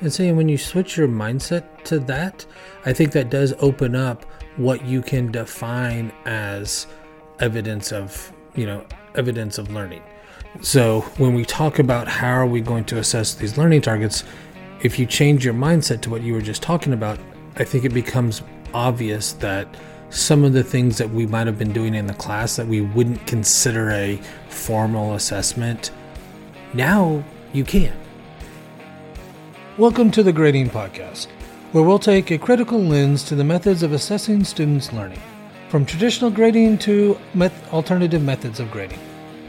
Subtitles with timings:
[0.00, 2.44] And saying when you switch your mindset to that,
[2.84, 4.24] I think that does open up
[4.56, 6.86] what you can define as
[7.40, 10.02] evidence of, you know, evidence of learning.
[10.60, 14.24] So when we talk about how are we going to assess these learning targets,
[14.82, 17.18] if you change your mindset to what you were just talking about,
[17.56, 18.42] I think it becomes
[18.74, 19.74] obvious that
[20.10, 22.80] some of the things that we might have been doing in the class that we
[22.82, 25.90] wouldn't consider a formal assessment,
[26.74, 27.96] now you can.
[29.78, 31.26] Welcome to the Grading Podcast,
[31.72, 35.20] where we'll take a critical lens to the methods of assessing students' learning,
[35.68, 38.98] from traditional grading to met- alternative methods of grading.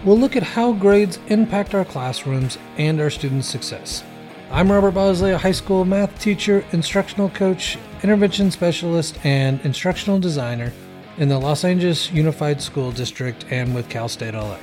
[0.04, 4.04] We'll look at how grades impact our classrooms and our students' success.
[4.52, 10.74] I'm Robert Bosley, a high school math teacher, instructional coach, intervention specialist, and instructional designer
[11.20, 14.60] in the Los Angeles Unified School District and with Cal State LA.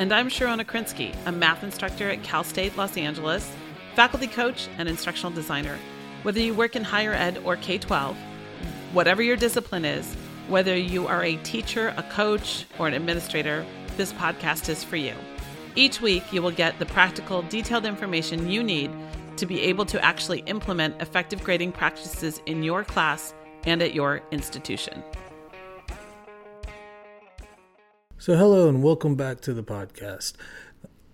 [0.00, 3.48] And I'm Sharona Krinsky, a math instructor at Cal State Los Angeles
[3.94, 5.78] faculty coach, and instructional designer.
[6.22, 8.16] Whether you work in higher ed or K 12,
[8.92, 10.14] whatever your discipline is,
[10.48, 13.64] whether you are a teacher, a coach, or an administrator,
[13.96, 15.14] this podcast is for you.
[15.76, 18.90] Each week, you will get the practical, detailed information you need
[19.36, 24.22] to be able to actually implement effective grading practices in your class and at your
[24.30, 25.02] institution.
[28.18, 30.34] So, hello and welcome back to the podcast.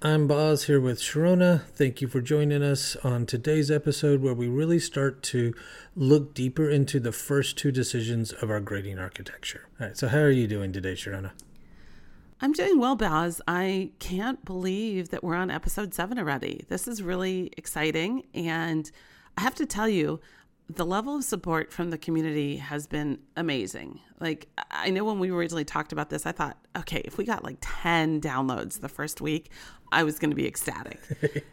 [0.03, 1.61] I'm Boz here with Sharona.
[1.75, 5.53] Thank you for joining us on today's episode where we really start to
[5.95, 9.69] look deeper into the first two decisions of our grading architecture.
[9.79, 11.33] All right, so how are you doing today, Sharona?
[12.41, 13.43] I'm doing well, Boz.
[13.47, 16.65] I can't believe that we're on episode seven already.
[16.71, 18.23] This is really exciting.
[18.33, 18.91] And
[19.37, 20.19] I have to tell you,
[20.77, 24.01] the level of support from the community has been amazing.
[24.21, 27.43] Like, I know when we originally talked about this, I thought, okay, if we got
[27.43, 29.51] like 10 downloads the first week,
[29.91, 31.01] I was going to be ecstatic.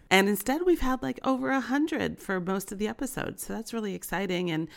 [0.12, 3.45] and instead, we've had like over a 100 for most of the episodes.
[3.45, 4.52] So that's really exciting.
[4.52, 4.68] And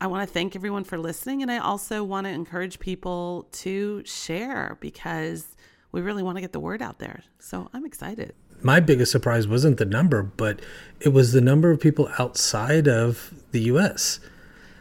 [0.00, 1.42] I want to thank everyone for listening.
[1.42, 5.54] And I also want to encourage people to share because
[5.92, 7.22] we really want to get the word out there.
[7.38, 10.60] So I'm excited my biggest surprise wasn't the number, but
[11.00, 14.20] it was the number of people outside of the U.S.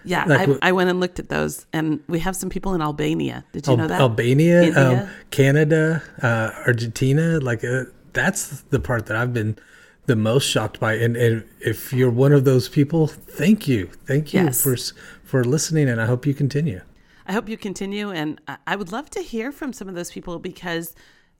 [0.05, 2.81] Yeah, like, I, I, went and looked at those, and we have some people in
[2.81, 3.45] Albania.
[3.51, 4.01] Did you Al- know that?
[4.01, 7.39] Albania, um, Canada, uh, Argentina.
[7.39, 9.57] Like uh, that's the part that I've been
[10.05, 10.95] the most shocked by.
[10.95, 14.61] And, and, if you're one of those people, thank you, thank you yes.
[14.61, 14.75] for
[15.23, 16.81] for listening, and I hope you continue.
[17.25, 20.39] I hope you continue, and I would love to hear from some of those people
[20.39, 20.93] because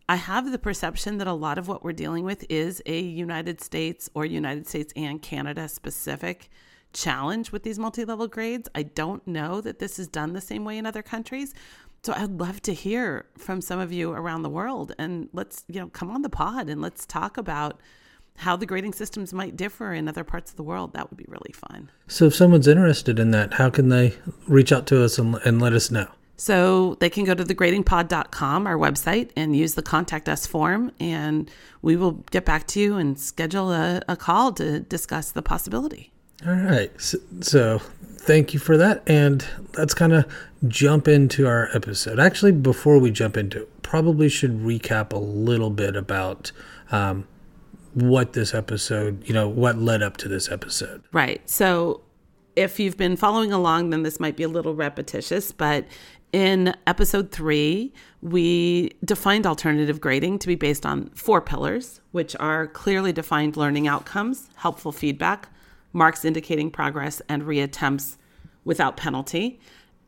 [0.10, 3.62] I have the perception that a lot of what we're dealing with is a United
[3.62, 6.50] States or United States and Canada specific
[6.92, 8.68] challenge with these multi level grades.
[8.76, 11.54] I don't know that this is done the same way in other countries.
[12.04, 15.80] So I'd love to hear from some of you around the world and let's, you
[15.80, 17.80] know, come on the pod and let's talk about
[18.36, 20.94] how the grading systems might differ in other parts of the world.
[20.94, 21.90] That would be really fun.
[22.08, 24.16] So if someone's interested in that, how can they
[24.50, 26.08] reach out to us and, and let us know?
[26.36, 31.50] So they can go to thegradingpod.com, our website, and use the contact us form, and
[31.82, 36.12] we will get back to you and schedule a, a call to discuss the possibility.
[36.46, 36.92] All right.
[37.00, 37.80] So, so
[38.18, 39.04] thank you for that.
[39.08, 39.46] And
[39.78, 40.26] let's kind of
[40.68, 42.20] jump into our episode.
[42.20, 46.52] Actually, before we jump into it, probably should recap a little bit about
[46.92, 47.28] um,
[47.94, 51.04] what this episode, you know, what led up to this episode.
[51.12, 51.48] Right.
[51.50, 52.02] So
[52.56, 55.86] if you've been following along, then this might be a little repetitious, but
[56.34, 62.68] in episode three, we defined alternative grading to be based on four pillars, which are
[62.68, 65.48] clearly defined learning outcomes, helpful feedback,
[65.94, 68.18] marks indicating progress, and reattempts
[68.66, 69.60] without penalty.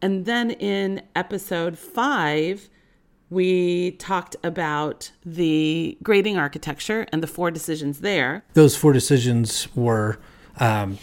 [0.02, 2.70] And then in episode five,
[3.30, 8.44] we talked about the grading architecture and the four decisions there.
[8.54, 10.20] Those four decisions were
[10.60, 10.98] um,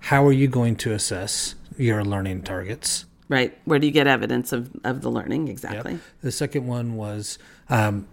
[0.00, 3.06] how are you going to assess your learning targets?
[3.28, 3.56] Right.
[3.64, 5.48] Where do you get evidence of, of the learning?
[5.48, 5.92] Exactly.
[5.92, 6.00] Yep.
[6.20, 7.38] The second one was
[7.70, 8.06] um,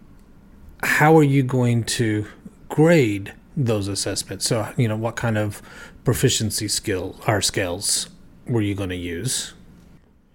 [0.84, 2.26] how are you going to
[2.70, 4.46] grade those assessments?
[4.46, 5.62] So, you know, what kind of
[6.04, 8.10] proficiency skill or scales
[8.48, 9.54] were you going to use?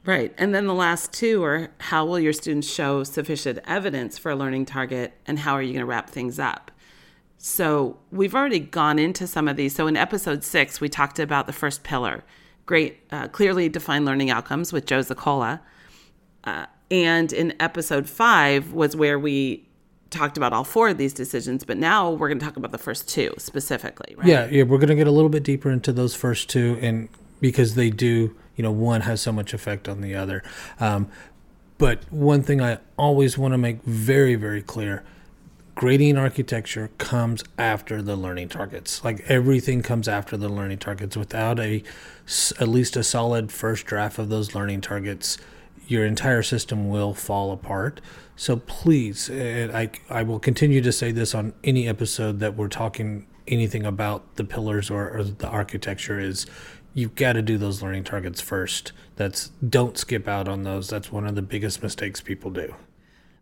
[0.05, 0.33] Right.
[0.39, 4.37] And then the last two are how will your students show sufficient evidence for a
[4.37, 6.71] learning target and how are you going to wrap things up?
[7.39, 9.75] So, we've already gone into some of these.
[9.75, 12.25] So, in episode six, we talked about the first pillar
[12.67, 15.61] great, uh, clearly defined learning outcomes with Joe Zacola.
[16.45, 19.67] Uh, and in episode five was where we
[20.11, 22.79] talked about all four of these decisions, but now we're going to talk about the
[22.79, 24.27] first two specifically, right?
[24.27, 27.09] Yeah, yeah, we're going to get a little bit deeper into those first two, and
[27.41, 30.43] because they do, you know, one has so much effect on the other.
[30.79, 31.09] Um,
[31.79, 35.05] but one thing I always want to make very, very clear
[35.77, 39.05] grading architecture comes after the learning targets.
[39.05, 41.17] Like everything comes after the learning targets.
[41.17, 41.85] Without a
[42.59, 45.39] at least a solid first draft of those learning targets,
[45.87, 48.01] your entire system will fall apart.
[48.35, 53.27] So please, I I will continue to say this on any episode that we're talking
[53.47, 56.47] anything about the pillars or, or the architecture is
[56.95, 58.93] you've got to do those learning targets first.
[59.17, 60.89] That's don't skip out on those.
[60.89, 62.75] That's one of the biggest mistakes people do.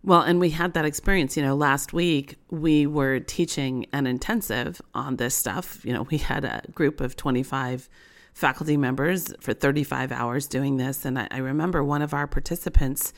[0.05, 4.83] Well, and we had that experience, you know, last week we were teaching an intensive
[4.95, 5.83] on this stuff.
[5.83, 7.89] You know, we had a group of 25
[8.35, 11.07] faculty members for 35 hours doing this.
[11.07, 13.15] And I, I remember one of our participants,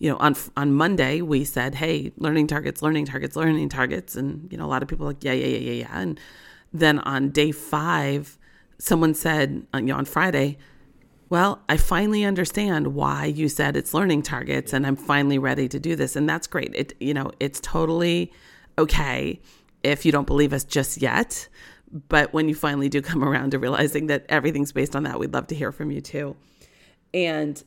[0.00, 4.50] you know, on on Monday we said, "Hey, learning targets, learning targets, learning targets," and
[4.50, 6.20] you know, a lot of people like, "Yeah, yeah, yeah, yeah, yeah." And
[6.72, 8.38] then on day five,
[8.78, 10.58] someone said, uh, you know, on Friday,
[11.30, 15.78] "Well, I finally understand why you said it's learning targets, and I'm finally ready to
[15.78, 16.74] do this." And that's great.
[16.74, 18.32] It, you know, it's totally
[18.78, 19.40] okay
[19.82, 21.48] if you don't believe us just yet.
[22.08, 25.32] But when you finally do come around to realizing that everything's based on that, we'd
[25.32, 26.36] love to hear from you too.
[27.14, 27.62] And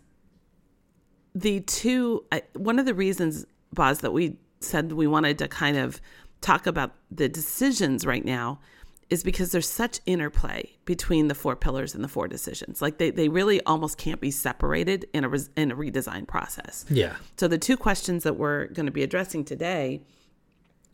[1.33, 5.99] the two, one of the reasons, Boz, that we said we wanted to kind of
[6.41, 8.59] talk about the decisions right now
[9.11, 12.81] is because there's such interplay between the four pillars and the four decisions.
[12.81, 16.85] Like they, they really almost can't be separated in a, in a redesign process.
[16.89, 17.17] Yeah.
[17.35, 20.01] So the two questions that we're going to be addressing today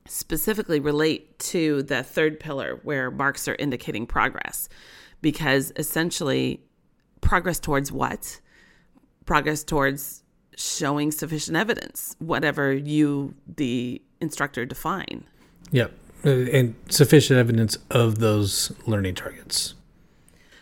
[0.08, 4.68] specifically relate to the third pillar where marks are indicating progress
[5.22, 6.62] because essentially
[7.22, 8.40] progress towards what
[9.26, 10.24] progress towards
[10.56, 15.26] showing sufficient evidence whatever you the instructor define
[15.72, 15.92] yep
[16.28, 19.74] and sufficient evidence of those learning targets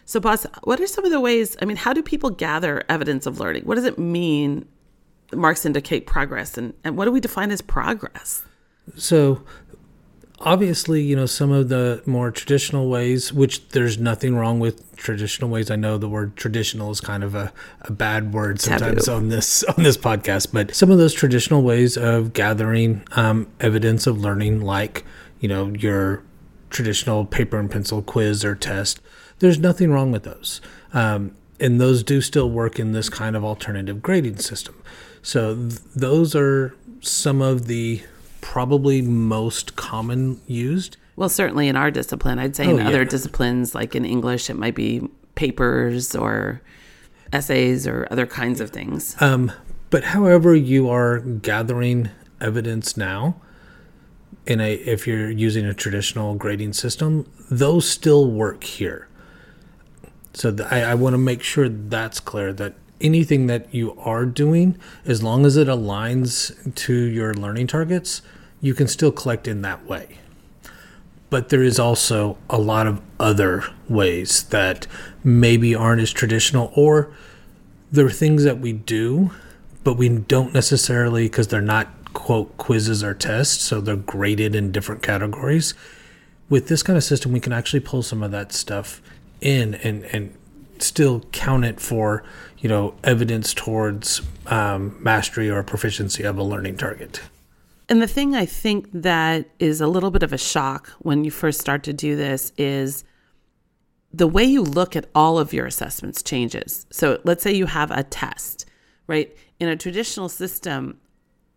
[0.06, 3.25] so boss what are some of the ways i mean how do people gather evidence
[3.25, 4.67] of learning what does it mean
[5.33, 8.44] marks indicate progress and, and what do we define as progress
[8.95, 9.41] so
[10.39, 15.50] obviously, you know, some of the more traditional ways, which there's nothing wrong with traditional
[15.50, 15.71] ways.
[15.71, 19.17] I know the word traditional is kind of a, a bad word sometimes Taboo.
[19.17, 24.07] on this on this podcast, but some of those traditional ways of gathering um, evidence
[24.07, 25.06] of learning, like
[25.39, 26.23] you know your
[26.69, 28.99] traditional paper and pencil quiz or test,
[29.39, 30.61] there's nothing wrong with those.
[30.93, 34.81] Um, and those do still work in this kind of alternative grading system.
[35.21, 38.03] So th- those are some of the
[38.41, 40.97] probably most common used.
[41.15, 42.88] Well, certainly in our discipline, I'd say oh, in yeah.
[42.89, 46.61] other disciplines, like in English, it might be papers or
[47.31, 49.19] essays or other kinds of things.
[49.21, 49.51] Um,
[49.89, 52.09] but however you are gathering
[52.41, 53.41] evidence now,
[54.47, 59.07] in a if you're using a traditional grading system, those still work here.
[60.33, 64.25] So th- I, I want to make sure that's clear that anything that you are
[64.25, 68.21] doing, as long as it aligns to your learning targets,
[68.62, 70.19] you can still collect in that way.
[71.30, 74.88] But there is also a lot of other ways that
[75.24, 77.12] maybe aren't as traditional, or
[77.91, 79.31] there are things that we do,
[79.83, 84.71] but we don't necessarily, because they're not quote quizzes or tests, so they're graded in
[84.71, 85.75] different categories.
[86.50, 89.01] With this kind of system, we can actually pull some of that stuff
[89.41, 90.35] in and, and
[90.79, 92.23] still count it for
[92.57, 97.21] you know evidence towards um, mastery or proficiency of a learning target.
[97.88, 101.29] And the thing I think that is a little bit of a shock when you
[101.29, 103.03] first start to do this is
[104.12, 106.88] the way you look at all of your assessments changes.
[106.89, 108.65] So let's say you have a test,
[109.05, 109.36] right?
[109.60, 111.00] In a traditional system,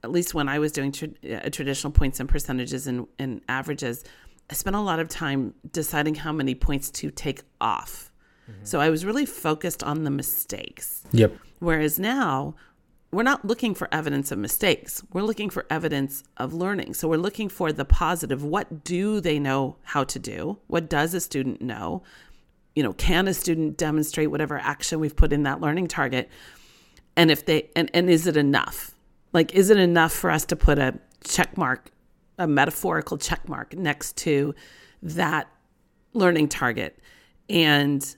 [0.08, 4.04] at least when I was doing tra- uh, traditional points and percentages and, and averages,
[4.50, 8.10] I spent a lot of time deciding how many points to take off.
[8.50, 8.64] Mm-hmm.
[8.64, 11.04] So I was really focused on the mistakes.
[11.12, 11.36] Yep.
[11.58, 12.54] Whereas now,
[13.10, 15.02] we're not looking for evidence of mistakes.
[15.12, 16.94] We're looking for evidence of learning.
[16.94, 18.42] So we're looking for the positive.
[18.42, 20.58] What do they know how to do?
[20.66, 22.02] What does a student know?
[22.74, 26.30] You know, can a student demonstrate whatever action we've put in that learning target?
[27.16, 28.94] And if they and, and is it enough?
[29.32, 31.90] Like is it enough for us to put a check mark,
[32.38, 34.54] a metaphorical check mark next to
[35.02, 35.48] that
[36.14, 36.98] learning target?
[37.48, 38.14] And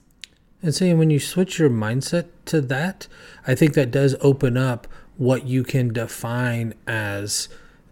[0.62, 3.06] and saying when you switch your mindset to that,
[3.46, 4.86] I think that does open up
[5.16, 7.48] what you can define as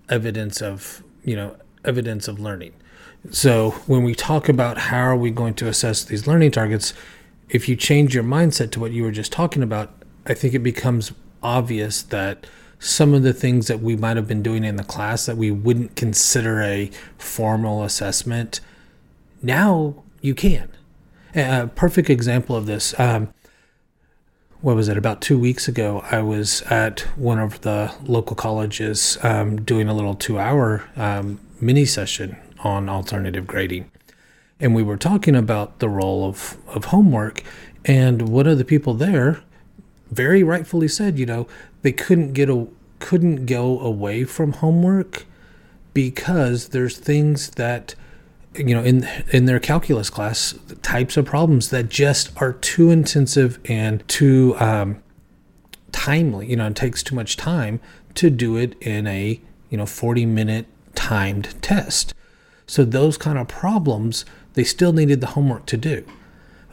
[0.08, 2.72] evidence of, you know, evidence of learning.
[3.30, 6.94] So when we talk about how are we going to assess these learning targets,
[7.48, 9.90] if you change your mindset to what you were just talking about,
[10.26, 12.46] I think it becomes obvious that
[12.78, 15.50] some of the things that we might have been doing in the class that we
[15.50, 18.60] wouldn't consider a formal assessment,
[19.42, 20.70] now you can.
[21.34, 22.98] A perfect example of this.
[22.98, 23.32] Um,
[24.60, 24.96] what was it?
[24.96, 29.94] About two weeks ago, I was at one of the local colleges um, doing a
[29.94, 33.90] little two-hour um, mini session on alternative grading.
[34.58, 37.42] And we were talking about the role of, of homework.
[37.84, 39.40] And one of the people there
[40.10, 41.46] very rightfully said, you know,
[41.82, 42.66] they couldn't get a
[42.98, 45.24] couldn't go away from homework
[45.94, 47.94] because there's things that
[48.54, 53.58] you know in in their calculus class types of problems that just are too intensive
[53.66, 55.00] and too um,
[55.92, 57.80] timely you know it takes too much time
[58.14, 62.14] to do it in a you know 40 minute timed test.
[62.66, 64.24] So those kind of problems
[64.54, 66.04] they still needed the homework to do.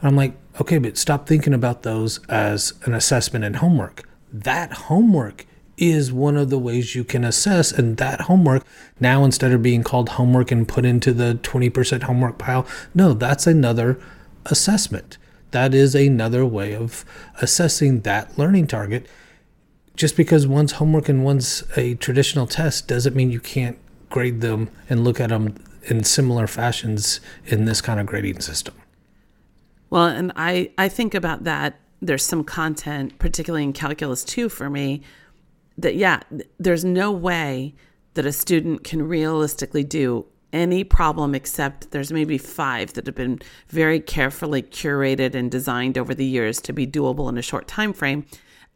[0.00, 4.72] And i'm like okay but stop thinking about those as an assessment and homework that
[4.72, 5.46] homework
[5.76, 7.72] is one of the ways you can assess.
[7.72, 8.64] And that homework,
[9.00, 13.46] now instead of being called homework and put into the 20% homework pile, no, that's
[13.46, 13.98] another
[14.46, 15.18] assessment.
[15.50, 17.04] That is another way of
[17.40, 19.06] assessing that learning target.
[19.94, 23.78] Just because one's homework and one's a traditional test doesn't mean you can't
[24.10, 28.74] grade them and look at them in similar fashions in this kind of grading system.
[29.90, 31.78] Well, and I, I think about that.
[32.02, 35.02] There's some content, particularly in Calculus 2 for me,
[35.78, 36.20] that yeah,
[36.58, 37.74] there's no way
[38.14, 43.38] that a student can realistically do any problem except there's maybe five that have been
[43.68, 47.92] very carefully curated and designed over the years to be doable in a short time
[47.92, 48.24] frame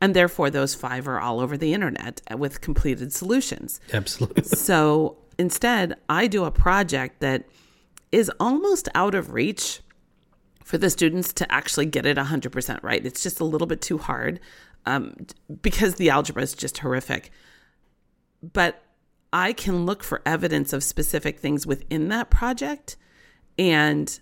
[0.01, 5.95] and therefore those five are all over the internet with completed solutions absolutely so instead
[6.09, 7.45] i do a project that
[8.13, 9.81] is almost out of reach
[10.71, 13.99] for the students to actually get it 100% right it's just a little bit too
[13.99, 14.39] hard
[14.87, 15.15] um,
[15.63, 17.31] because the algebra is just horrific.
[18.43, 18.83] But
[19.33, 22.97] I can look for evidence of specific things within that project,
[23.59, 24.19] and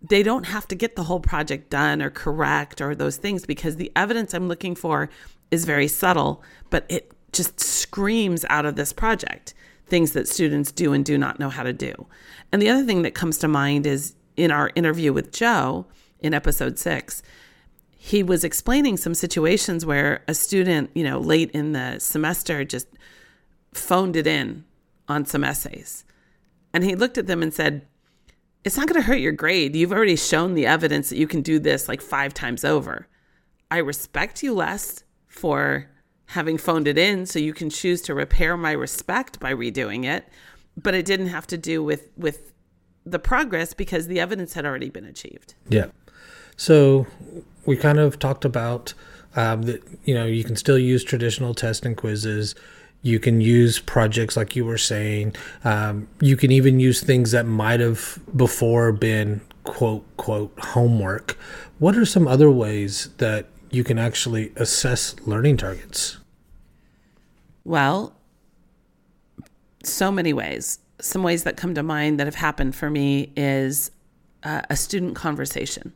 [0.00, 3.76] they don't have to get the whole project done or correct or those things because
[3.76, 5.10] the evidence I'm looking for
[5.50, 9.54] is very subtle, but it just screams out of this project
[9.86, 12.06] things that students do and do not know how to do.
[12.50, 15.86] And the other thing that comes to mind is in our interview with Joe
[16.20, 17.22] in episode six,
[17.96, 22.86] he was explaining some situations where a student, you know, late in the semester just
[23.72, 24.64] phoned it in
[25.08, 26.04] on some essays.
[26.72, 27.86] And he looked at them and said,
[28.64, 29.74] It's not going to hurt your grade.
[29.74, 33.08] You've already shown the evidence that you can do this like five times over.
[33.70, 35.90] I respect you less for
[36.26, 40.28] having phoned it in so you can choose to repair my respect by redoing it
[40.76, 42.52] but it didn't have to do with with
[43.06, 45.54] the progress because the evidence had already been achieved.
[45.68, 45.86] Yeah.
[46.56, 47.06] So
[47.64, 48.92] we kind of talked about
[49.36, 52.54] um, that you know you can still use traditional test and quizzes.
[53.02, 55.36] You can use projects like you were saying.
[55.64, 61.38] Um, you can even use things that might have before been quote quote homework.
[61.78, 66.18] What are some other ways that you can actually assess learning targets?
[67.64, 68.16] Well
[69.88, 73.90] so many ways some ways that come to mind that have happened for me is
[74.42, 75.92] uh, a student conversation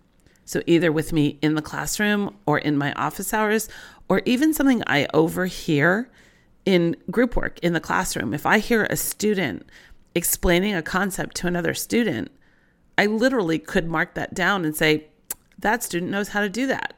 [0.51, 3.69] so, either with me in the classroom or in my office hours,
[4.09, 6.11] or even something I overhear
[6.65, 8.35] in group work in the classroom.
[8.35, 9.65] If I hear a student
[10.13, 12.33] explaining a concept to another student,
[12.99, 15.07] I literally could mark that down and say,
[15.57, 16.95] that student knows how to do that.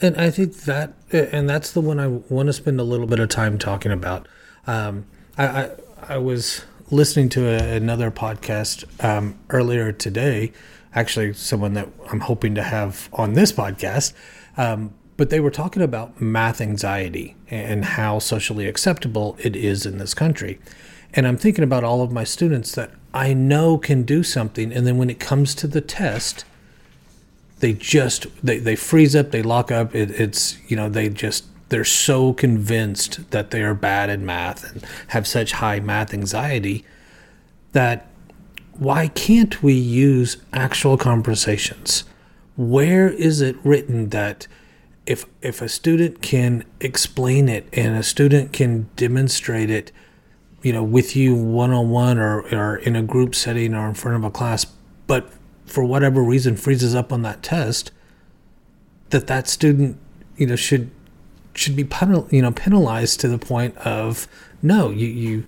[0.00, 3.20] And I think that, and that's the one I want to spend a little bit
[3.20, 4.26] of time talking about.
[4.66, 5.06] Um,
[5.38, 5.70] I, I,
[6.08, 10.52] I was listening to a, another podcast um, earlier today
[10.96, 14.14] actually someone that I'm hoping to have on this podcast.
[14.56, 19.98] Um, but they were talking about math anxiety and how socially acceptable it is in
[19.98, 20.58] this country.
[21.14, 24.86] And I'm thinking about all of my students that I know can do something, and
[24.86, 26.44] then when it comes to the test,
[27.60, 29.94] they just they, they freeze up, they lock up.
[29.94, 34.70] It, it's you know they just they're so convinced that they are bad in math
[34.70, 36.84] and have such high math anxiety
[37.72, 38.08] that
[38.78, 42.04] why can't we use actual conversations?
[42.56, 44.46] Where is it written that
[45.06, 49.92] if if a student can explain it and a student can demonstrate it,
[50.62, 53.94] you know, with you one on one or or in a group setting or in
[53.94, 54.66] front of a class,
[55.06, 55.30] but
[55.64, 57.90] for whatever reason freezes up on that test,
[59.10, 59.98] that that student,
[60.36, 60.90] you know, should
[61.56, 61.88] should be
[62.30, 64.28] you know penalized to the point of
[64.62, 65.46] no, you you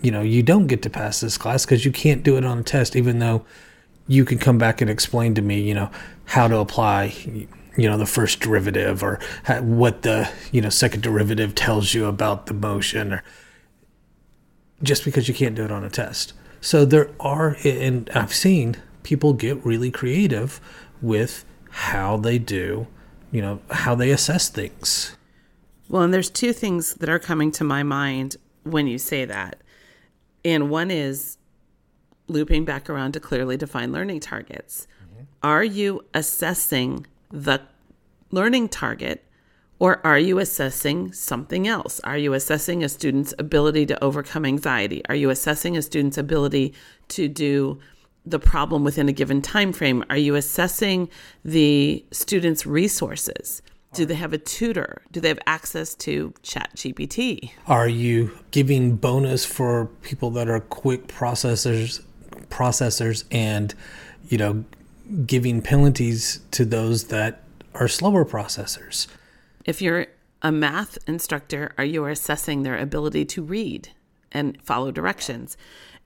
[0.00, 2.58] you know, you don't get to pass this class because you can't do it on
[2.58, 3.44] a test, even though
[4.06, 5.90] you can come back and explain to me, you know,
[6.26, 7.14] how to apply,
[7.76, 9.18] you know, the first derivative or
[9.60, 13.24] what the, you know, second derivative tells you about the motion or
[14.82, 16.34] just because you can't do it on a test.
[16.60, 20.60] So there are, and I've seen people get really creative
[21.00, 22.86] with how they do,
[23.32, 25.15] you know, how they assess things.
[25.88, 29.62] Well, and there's two things that are coming to my mind when you say that
[30.44, 31.38] And one is
[32.28, 34.86] looping back around to clearly defined learning targets.
[35.04, 35.24] Mm-hmm.
[35.42, 37.60] Are you assessing the
[38.30, 39.24] learning target
[39.78, 42.00] or are you assessing something else?
[42.00, 45.02] Are you assessing a student's ability to overcome anxiety?
[45.08, 46.74] Are you assessing a student's ability
[47.08, 47.78] to do
[48.24, 50.02] the problem within a given time frame?
[50.08, 51.08] Are you assessing
[51.44, 53.62] the student's resources?
[53.96, 55.02] Do they have a tutor?
[55.10, 57.50] Do they have access to Chat GPT?
[57.66, 62.02] Are you giving bonus for people that are quick processors
[62.50, 63.74] processors and
[64.28, 64.64] you know
[65.26, 67.42] giving penalties to those that
[67.74, 69.06] are slower processors?
[69.64, 70.06] If you're
[70.42, 73.90] a math instructor, are you assessing their ability to read
[74.30, 75.56] and follow directions?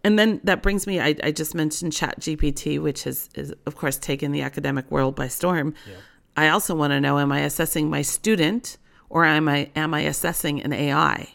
[0.02, 3.76] And then that brings me, I, I just mentioned Chat GPT, which has, is, of
[3.76, 5.74] course, taken the academic world by storm.
[5.86, 5.96] Yeah.
[6.40, 8.78] I also want to know am I assessing my student
[9.10, 11.28] or am I, am I assessing an AI?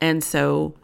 [0.00, 0.74] And so.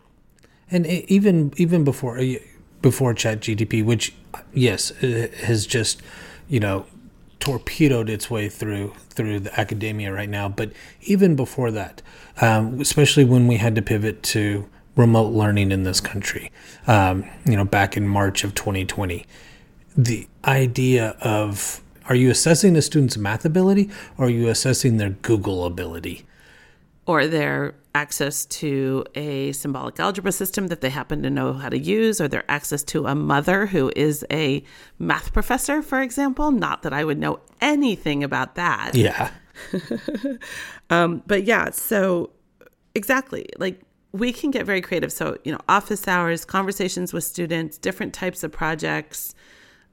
[0.71, 2.35] And even even before uh,
[2.83, 4.15] before Chat GPT, which
[4.53, 6.03] yes has just
[6.49, 6.87] you know
[7.41, 10.49] torpedoed its way through through the academia right now.
[10.49, 10.71] But
[11.03, 12.01] even before that,
[12.41, 16.53] um, especially when we had to pivot to remote learning in this country,
[16.87, 19.27] um, you know, back in March of 2020,
[19.97, 25.11] the idea of are you assessing a student's math ability or are you assessing their
[25.11, 26.25] Google ability?
[27.07, 31.79] Or their access to a symbolic algebra system that they happen to know how to
[31.79, 34.63] use, or their access to a mother who is a
[34.99, 36.51] math professor, for example.
[36.51, 38.95] Not that I would know anything about that.
[38.95, 39.31] Yeah.
[40.91, 42.31] um, but yeah, so
[42.95, 43.47] exactly.
[43.59, 43.81] Like
[44.13, 45.13] we can get very creative.
[45.13, 49.35] So, you know, office hours, conversations with students, different types of projects.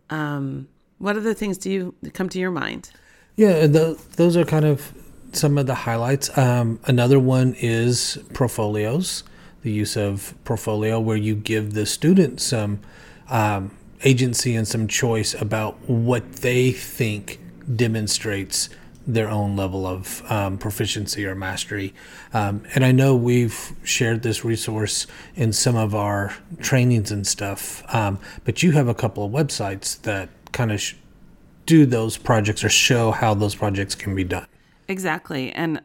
[0.10, 0.68] Um,
[0.98, 2.92] what other things do you come to your mind?
[3.36, 4.94] Yeah, the, those are kind of
[5.34, 6.36] some of the highlights.
[6.38, 9.24] Um, another one is portfolios,
[9.64, 12.80] the use of portfolio, where you give the student some
[13.30, 13.72] um,
[14.04, 17.40] agency and some choice about what they think
[17.76, 18.70] demonstrates
[19.08, 21.94] their own level of um, proficiency or mastery.
[22.34, 27.84] Um, and I know we've shared this resource in some of our trainings and stuff,
[27.94, 30.96] um, but you have a couple of websites that kind of sh-
[31.66, 34.48] do those projects or show how those projects can be done.
[34.88, 35.52] Exactly.
[35.52, 35.82] And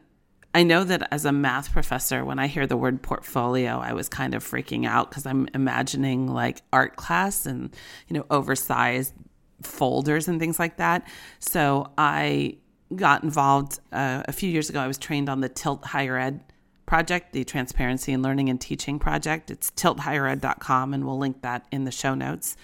[0.55, 4.09] I know that as a math professor, when I hear the word portfolio, I was
[4.09, 7.75] kind of freaking out because I'm imagining like art class and,
[8.09, 9.15] you know, oversized
[9.63, 11.07] folders and things like that.
[11.39, 12.57] So I
[12.95, 14.81] got involved uh, a few years ago.
[14.81, 16.41] I was trained on the Tilt Higher Ed
[16.85, 19.51] project, the Transparency in Learning and Teaching project.
[19.51, 22.57] It's tilthighered.com, and we'll link that in the show notes.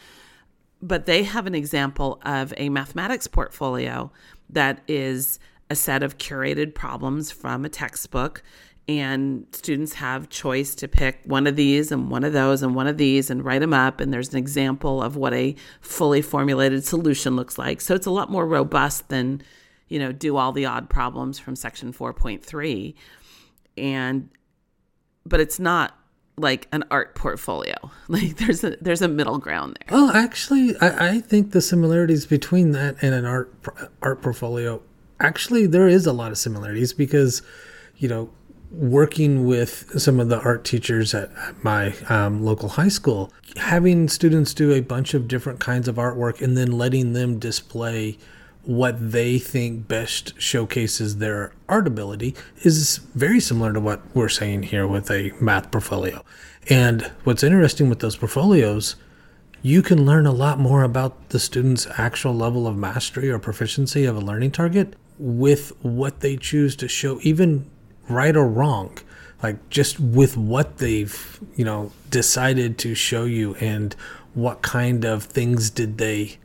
[0.83, 4.11] But they have an example of a mathematics portfolio
[4.51, 5.39] that is
[5.71, 8.43] a set of curated problems from a textbook
[8.89, 12.87] and students have choice to pick one of these and one of those and one
[12.87, 16.85] of these and write them up and there's an example of what a fully formulated
[16.85, 17.81] solution looks like.
[17.81, 19.43] So it's a lot more robust than
[19.89, 22.95] you know do all the odd problems from section 4.3
[23.77, 24.29] and
[25.25, 25.99] but it's not
[26.38, 27.75] like an art portfolio.
[28.09, 29.99] Like there's a there's a middle ground there.
[29.99, 33.53] Well actually i, I think the similarities between that and an art
[34.01, 34.81] art portfolio
[35.18, 37.42] actually there is a lot of similarities because
[37.96, 38.31] you know
[38.70, 41.31] working with some of the art teachers at
[41.64, 46.40] my um, local high school having students do a bunch of different kinds of artwork
[46.40, 48.16] and then letting them display
[48.66, 54.64] what they think best showcases their art ability is very similar to what we're saying
[54.64, 56.22] here with a math portfolio.
[56.68, 58.96] And what's interesting with those portfolios
[59.66, 64.05] you can learn a lot more about the student's actual level of mastery or proficiency
[64.05, 67.68] of a learning target with what they choose to show, even
[68.09, 68.96] right or wrong,
[69.42, 73.94] like just with what they've, you know, decided to show you and
[74.35, 76.38] what kind of things did they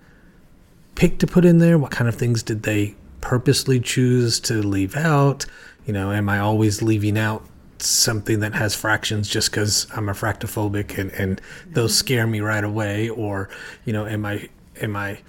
[0.95, 1.77] pick to put in there?
[1.77, 5.45] What kind of things did they purposely choose to leave out?
[5.86, 7.45] You know, am I always leaving out
[7.80, 12.06] something that has fractions just because I'm a fractophobic and, and those mm-hmm.
[12.06, 13.10] scare me right away?
[13.10, 13.49] Or,
[13.86, 14.49] you know, am I
[14.82, 15.19] am I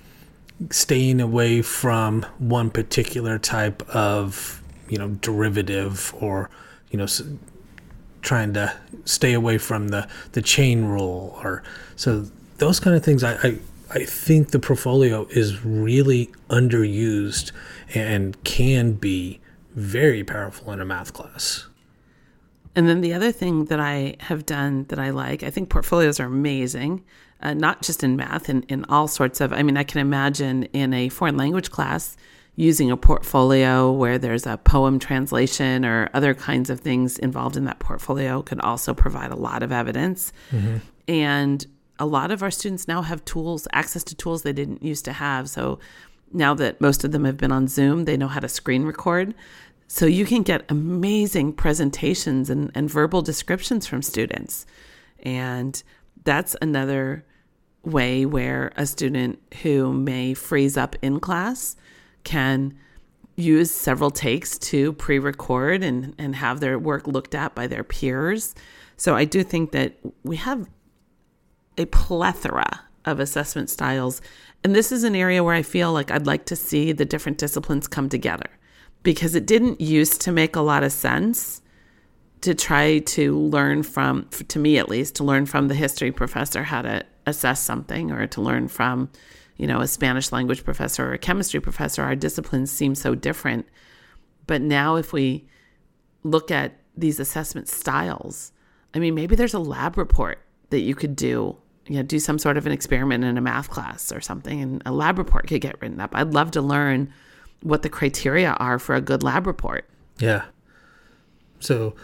[0.70, 6.50] staying away from one particular type of you know derivative or
[6.90, 7.06] you know
[8.20, 8.72] trying to
[9.04, 11.62] stay away from the the chain rule or
[11.96, 12.26] so
[12.58, 13.58] those kind of things I, I
[13.94, 17.52] I think the portfolio is really underused
[17.94, 19.40] and can be
[19.74, 21.66] very powerful in a math class.
[22.74, 26.18] And then the other thing that I have done that I like, I think portfolios
[26.20, 27.04] are amazing
[27.42, 29.52] uh, not just in math, in, in all sorts of.
[29.52, 32.16] I mean, I can imagine in a foreign language class
[32.54, 37.64] using a portfolio where there's a poem translation or other kinds of things involved in
[37.64, 40.32] that portfolio could also provide a lot of evidence.
[40.50, 40.76] Mm-hmm.
[41.08, 41.66] And
[42.02, 45.12] a lot of our students now have tools, access to tools they didn't used to
[45.12, 45.48] have.
[45.48, 45.78] So
[46.32, 49.34] now that most of them have been on Zoom, they know how to screen record.
[49.86, 54.66] So you can get amazing presentations and, and verbal descriptions from students.
[55.22, 55.80] And
[56.24, 57.24] that's another
[57.84, 61.76] way where a student who may freeze up in class
[62.24, 62.76] can
[63.36, 67.84] use several takes to pre record and, and have their work looked at by their
[67.84, 68.56] peers.
[68.96, 70.68] So I do think that we have
[71.78, 74.20] a plethora of assessment styles.
[74.64, 77.38] And this is an area where I feel like I'd like to see the different
[77.38, 78.50] disciplines come together
[79.02, 81.62] because it didn't used to make a lot of sense
[82.42, 86.64] to try to learn from, to me at least, to learn from the history professor
[86.64, 89.08] how to assess something or to learn from,
[89.56, 92.02] you know, a Spanish language professor or a chemistry professor.
[92.02, 93.66] Our disciplines seem so different.
[94.46, 95.46] But now, if we
[96.24, 98.52] look at these assessment styles,
[98.92, 101.56] I mean, maybe there's a lab report that you could do,
[101.86, 104.82] you know, do some sort of an experiment in a math class or something, and
[104.86, 106.10] a lab report could get written up.
[106.14, 107.12] I'd love to learn
[107.62, 109.88] what the criteria are for a good lab report.
[110.18, 110.44] Yeah.
[111.60, 111.94] So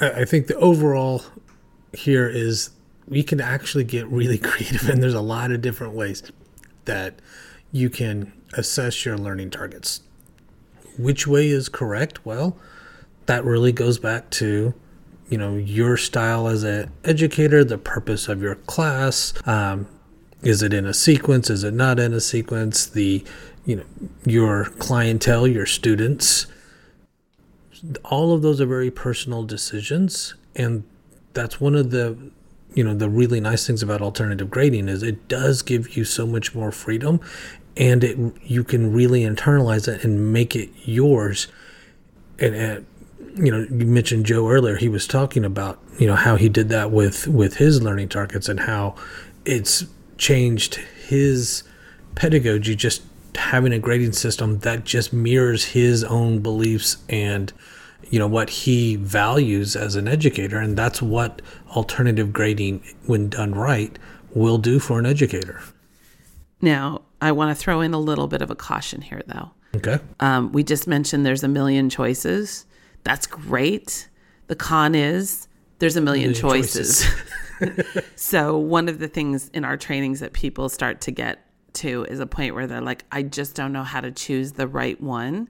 [0.00, 1.22] I think the overall
[1.92, 2.70] here is
[3.06, 6.22] we can actually get really creative, and there's a lot of different ways
[6.84, 7.20] that
[7.70, 10.00] you can assess your learning targets.
[10.98, 12.24] Which way is correct?
[12.26, 12.56] Well,
[13.26, 14.74] that really goes back to
[15.32, 19.32] you know your style as an educator, the purpose of your class.
[19.46, 19.88] Um,
[20.42, 21.48] is it in a sequence?
[21.48, 22.84] Is it not in a sequence?
[22.84, 23.24] The
[23.64, 23.84] you know
[24.26, 26.46] your clientele, your students.
[28.04, 30.84] All of those are very personal decisions, and
[31.32, 32.18] that's one of the
[32.74, 36.26] you know the really nice things about alternative grading is it does give you so
[36.26, 37.20] much more freedom,
[37.74, 41.48] and it you can really internalize it and make it yours.
[42.38, 42.86] And, and
[43.36, 44.76] you know you mentioned Joe earlier.
[44.76, 48.48] He was talking about you know how he did that with with his learning targets
[48.48, 48.94] and how
[49.44, 49.84] it's
[50.18, 51.64] changed his
[52.14, 53.02] pedagogy just
[53.34, 57.52] having a grading system that just mirrors his own beliefs and
[58.10, 60.58] you know what he values as an educator.
[60.58, 61.40] And that's what
[61.74, 63.98] alternative grading when done right
[64.34, 65.60] will do for an educator.
[66.60, 69.50] Now i want to throw in a little bit of a caution here though.
[69.74, 69.98] Okay.
[70.20, 72.66] Um, we just mentioned there's a million choices
[73.04, 74.08] that's great
[74.46, 77.08] the con is there's a million, choices,
[77.58, 78.04] choices.
[78.16, 82.20] so one of the things in our trainings that people start to get to is
[82.20, 85.48] a point where they're like, I just don't know how to choose the right one.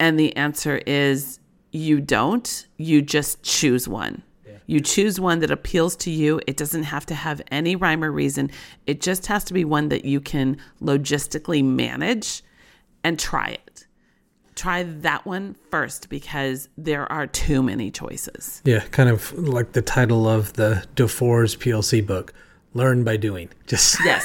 [0.00, 1.38] And the answer is
[1.70, 4.22] you don't, you just choose one.
[4.66, 6.40] You choose one that appeals to you.
[6.46, 8.50] It doesn't have to have any rhyme or reason.
[8.86, 12.42] It just has to be one that you can logistically manage
[13.02, 13.86] and try it.
[14.54, 18.62] Try that one first because there are too many choices.
[18.64, 22.32] Yeah, kind of like the title of the DuFour's PLC book
[22.74, 23.48] learn by doing.
[23.66, 24.24] Just yes,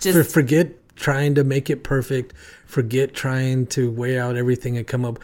[0.00, 2.34] just forget trying to make it perfect.
[2.66, 5.18] Forget trying to weigh out everything and come up.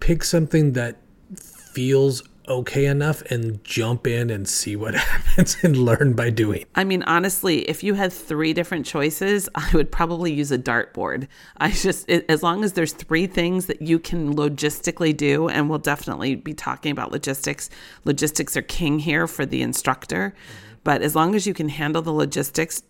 [0.00, 0.96] Pick something that
[1.36, 6.64] feels okay enough and jump in and see what happens and learn by doing.
[6.74, 11.28] I mean, honestly, if you had three different choices, I would probably use a dartboard.
[11.58, 15.78] I just, as long as there's three things that you can logistically do, and we'll
[15.78, 17.70] definitely be talking about logistics.
[18.04, 20.34] Logistics are king here for the instructor.
[20.36, 22.82] Mm-hmm but as long as you can handle the logistics,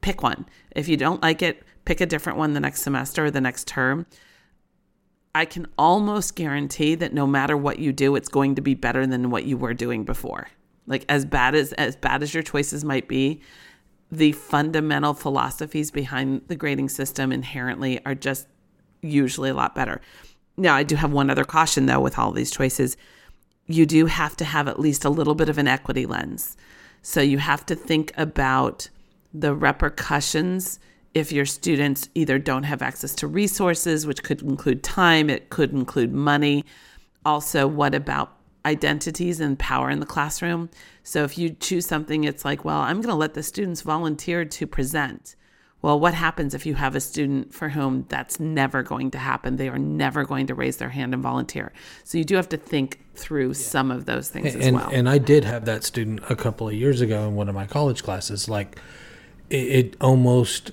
[0.00, 0.46] pick one.
[0.74, 3.68] If you don't like it, pick a different one the next semester or the next
[3.68, 4.06] term.
[5.36, 9.06] I can almost guarantee that no matter what you do, it's going to be better
[9.06, 10.48] than what you were doing before.
[10.86, 13.42] Like as bad as as bad as your choices might be,
[14.10, 18.46] the fundamental philosophies behind the grading system inherently are just
[19.02, 20.00] usually a lot better.
[20.56, 22.96] Now, I do have one other caution though with all these choices.
[23.66, 26.56] You do have to have at least a little bit of an equity lens.
[27.02, 28.88] So you have to think about
[29.34, 30.78] the repercussions
[31.16, 35.72] if your students either don't have access to resources, which could include time, it could
[35.72, 36.62] include money.
[37.24, 40.68] Also, what about identities and power in the classroom?
[41.04, 44.44] So if you choose something, it's like, well, I'm going to let the students volunteer
[44.44, 45.36] to present.
[45.80, 49.56] Well, what happens if you have a student for whom that's never going to happen?
[49.56, 51.72] They are never going to raise their hand and volunteer.
[52.04, 53.54] So you do have to think through yeah.
[53.54, 54.90] some of those things and, as well.
[54.92, 57.66] And I did have that student a couple of years ago in one of my
[57.66, 58.50] college classes.
[58.50, 58.78] Like
[59.48, 60.72] it, it almost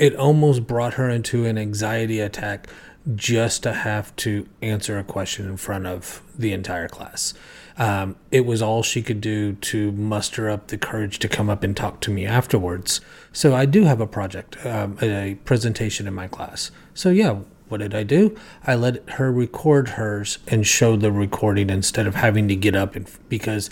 [0.00, 2.66] it almost brought her into an anxiety attack
[3.14, 7.34] just to have to answer a question in front of the entire class.
[7.76, 11.62] Um, it was all she could do to muster up the courage to come up
[11.62, 13.02] and talk to me afterwards.
[13.30, 16.70] So I do have a project, um, a presentation in my class.
[16.94, 18.34] So yeah, what did I do?
[18.66, 22.96] I let her record hers and show the recording instead of having to get up
[22.96, 23.68] and because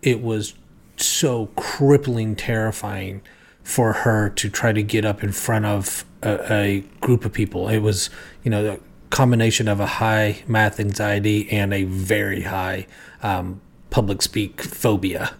[0.00, 0.54] it was
[0.96, 3.20] so crippling terrifying
[3.62, 7.68] for her to try to get up in front of a, a group of people.
[7.68, 8.10] It was,
[8.42, 8.78] you know, a
[9.10, 12.86] combination of a high math anxiety and a very high
[13.22, 15.34] um, public speak phobia.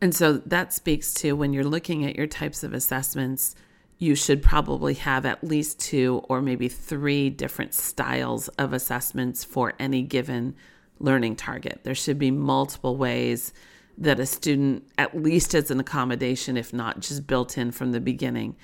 [0.00, 3.54] And so that speaks to when you're looking at your types of assessments,
[3.98, 9.74] you should probably have at least two or maybe three different styles of assessments for
[9.78, 10.54] any given
[10.98, 11.80] learning target.
[11.84, 13.52] There should be multiple ways
[14.00, 18.00] that a student, at least as an accommodation, if not just built in from the
[18.00, 18.56] beginning,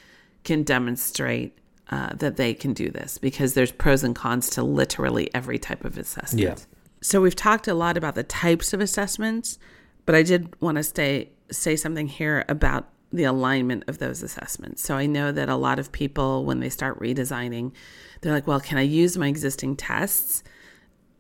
[0.45, 1.59] can demonstrate
[1.91, 5.85] uh, that they can do this because there's pros and cons to literally every type
[5.85, 6.43] of assessment.
[6.43, 6.79] Yeah.
[7.03, 9.59] So we've talked a lot about the types of assessments,
[10.07, 14.83] but I did want to stay say something here about the alignment of those assessments.
[14.83, 17.73] So I know that a lot of people when they start redesigning,
[18.21, 20.43] they're like, "Well, can I use my existing tests?"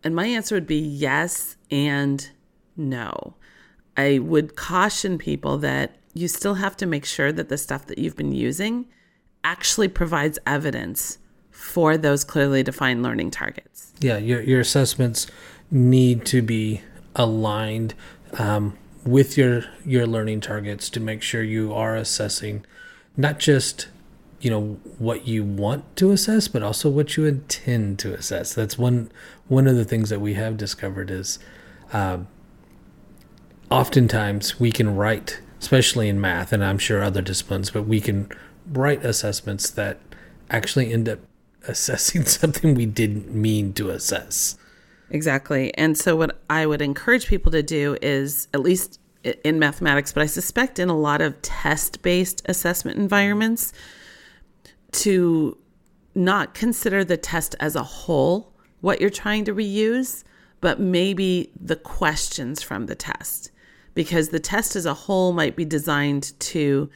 [0.03, 2.29] And my answer would be yes and
[2.77, 3.37] no.
[3.97, 7.99] I would caution people that you still have to make sure that the stuff that
[7.99, 8.87] you've been using
[9.45, 11.19] actually provides evidence
[11.51, 13.93] for those clearly defined learning targets.
[14.01, 15.27] Yeah, your, your assessments
[15.71, 16.83] need to be
[17.15, 17.95] aligned
[18.39, 22.65] um, with your your learning targets to make sure you are assessing
[23.17, 23.89] not just
[24.41, 28.77] you know what you want to assess but also what you intend to assess that's
[28.77, 29.11] one
[29.49, 31.39] one of the things that we have discovered is
[31.93, 32.27] um,
[33.71, 38.29] oftentimes we can write, especially in math, and I'm sure other disciplines, but we can
[38.73, 39.99] write assessments that
[40.51, 41.19] actually end up
[41.69, 44.57] assessing something we didn't mean to assess.
[45.11, 45.73] Exactly.
[45.75, 49.01] And so, what I would encourage people to do is, at least
[49.45, 53.73] in mathematics, but I suspect in a lot of test based assessment environments,
[54.93, 55.57] to
[56.15, 60.25] not consider the test as a whole, what you're trying to reuse,
[60.61, 63.51] but maybe the questions from the test
[63.97, 66.89] because the test as a whole might be designed to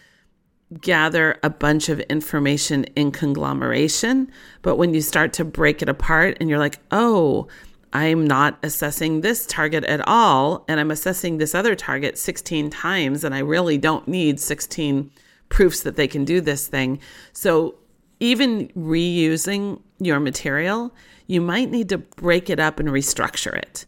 [0.80, 4.30] gather a bunch of information in conglomeration.
[4.60, 7.48] But when you start to break it apart and you're like, oh,
[7.94, 13.24] I'm not assessing this target at all, and I'm assessing this other target 16 times,
[13.24, 15.10] and I really don't need 16
[15.48, 17.00] proofs that they can do this thing.
[17.32, 17.76] So,
[18.20, 20.94] even reusing your material,
[21.26, 23.86] you might need to break it up and restructure it.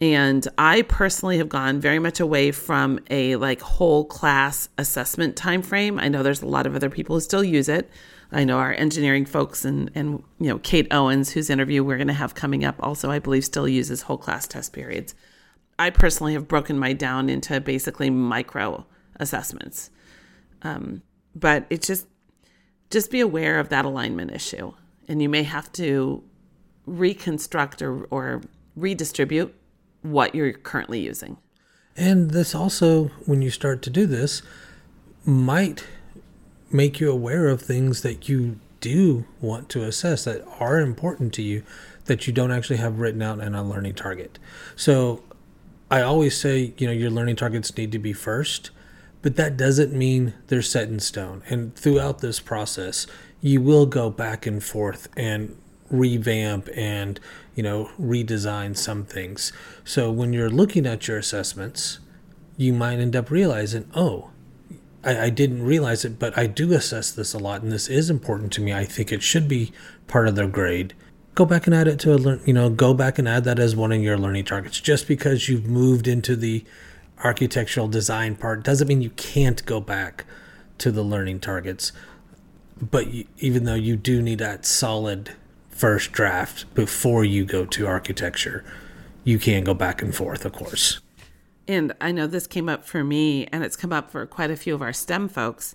[0.00, 5.60] And I personally have gone very much away from a like whole class assessment time
[5.60, 5.98] frame.
[5.98, 7.90] I know there's a lot of other people who still use it.
[8.30, 12.08] I know our engineering folks and and you know Kate Owens, whose interview we're going
[12.08, 15.14] to have coming up, also I believe still uses whole class test periods.
[15.78, 19.90] I personally have broken my down into basically micro assessments,
[20.62, 21.02] um,
[21.34, 22.06] but it's just
[22.90, 24.72] just be aware of that alignment issue,
[25.08, 26.22] and you may have to
[26.86, 28.42] reconstruct or, or
[28.76, 29.54] redistribute
[30.02, 31.36] what you're currently using.
[31.96, 34.42] And this also, when you start to do this,
[35.24, 35.84] might
[36.70, 41.42] make you aware of things that you do want to assess that are important to
[41.42, 41.64] you
[42.04, 44.38] that you don't actually have written out in a learning target.
[44.76, 45.22] So
[45.90, 48.70] I always say, you know, your learning targets need to be first,
[49.22, 51.42] but that doesn't mean they're set in stone.
[51.48, 53.06] And throughout this process,
[53.40, 55.56] you will go back and forth and
[55.90, 57.18] revamp and
[57.54, 59.52] you know redesign some things.
[59.84, 61.98] So when you're looking at your assessments
[62.58, 64.28] you might end up realizing oh
[65.02, 68.10] I, I, didn't realize it but i do assess this a lot and this is
[68.10, 68.74] important to me.
[68.74, 69.72] I think it should be
[70.08, 70.92] part of their grade.
[71.34, 73.58] Go back and add it to a learn you know go back and add that
[73.58, 74.80] as one of your learning targets.
[74.80, 76.64] Just because you've moved into the
[77.24, 80.24] architectural design part doesn't mean you can't go back
[80.78, 81.92] to the learning targets.
[82.80, 85.32] But you, even though you do need that solid
[85.78, 88.64] first draft before you go to architecture.
[89.22, 91.00] You can go back and forth, of course.
[91.68, 94.56] And I know this came up for me, and it's come up for quite a
[94.56, 95.74] few of our STEM folks.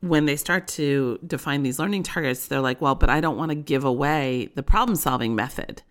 [0.00, 3.50] When they start to define these learning targets, they're like, well, but I don't want
[3.50, 5.82] to give away the problem solving method.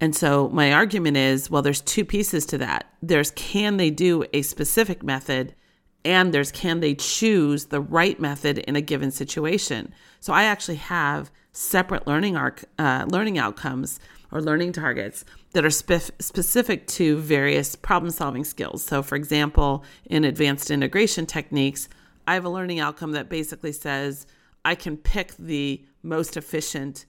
[0.00, 2.92] And so my argument is well, there's two pieces to that.
[3.00, 5.54] There's can they do a specific method,
[6.04, 9.94] and there's can they choose the right method in a given situation.
[10.20, 13.98] So I actually have separate learning arc, uh, learning outcomes
[14.30, 18.82] or learning targets that are spe- specific to various problem solving skills.
[18.82, 21.88] So, for example, in advanced integration techniques,
[22.26, 24.26] I have a learning outcome that basically says
[24.64, 27.06] I can pick the most efficient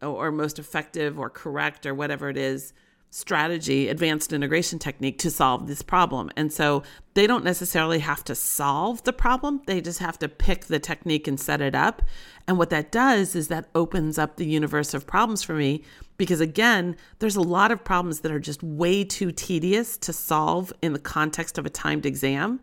[0.00, 2.72] or most effective or correct or whatever it is
[3.14, 6.30] strategy, advanced integration technique to solve this problem.
[6.34, 10.64] And so they don't necessarily have to solve the problem, they just have to pick
[10.64, 12.00] the technique and set it up.
[12.48, 15.84] And what that does is that opens up the universe of problems for me
[16.16, 20.72] because, again, there's a lot of problems that are just way too tedious to solve
[20.80, 22.60] in the context of a timed exam.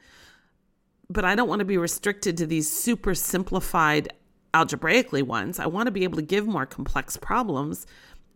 [1.12, 4.12] But I don't want to be restricted to these super simplified
[4.54, 5.60] algebraically ones.
[5.60, 7.86] I want to be able to give more complex problems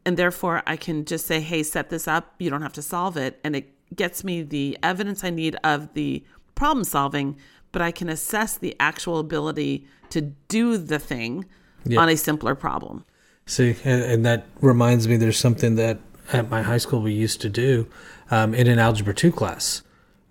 [0.06, 2.36] and therefore, I can just say, hey, set this up.
[2.40, 3.40] You don't have to solve it.
[3.44, 6.24] And it gets me the evidence I need of the
[6.56, 7.38] problem solving,
[7.72, 11.46] but I can assess the actual ability to do the thing
[11.86, 12.00] yeah.
[12.00, 13.06] on a simpler problem.
[13.46, 16.00] See, and, and, that reminds me there's something that
[16.32, 17.88] at my high school we used to do
[18.32, 19.82] um, in an Algebra 2 class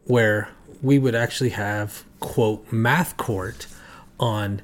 [0.04, 0.48] where
[0.80, 3.66] we would actually have, quote, math court
[4.18, 4.62] on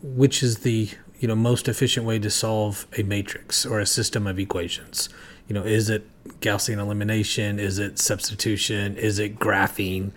[0.00, 4.26] which is the you know most efficient way to solve a matrix or a system
[4.26, 5.08] of equations?
[5.46, 6.06] You know is it
[6.40, 7.58] gaussian elimination?
[7.58, 8.96] Is it substitution?
[8.96, 10.12] Is it graphing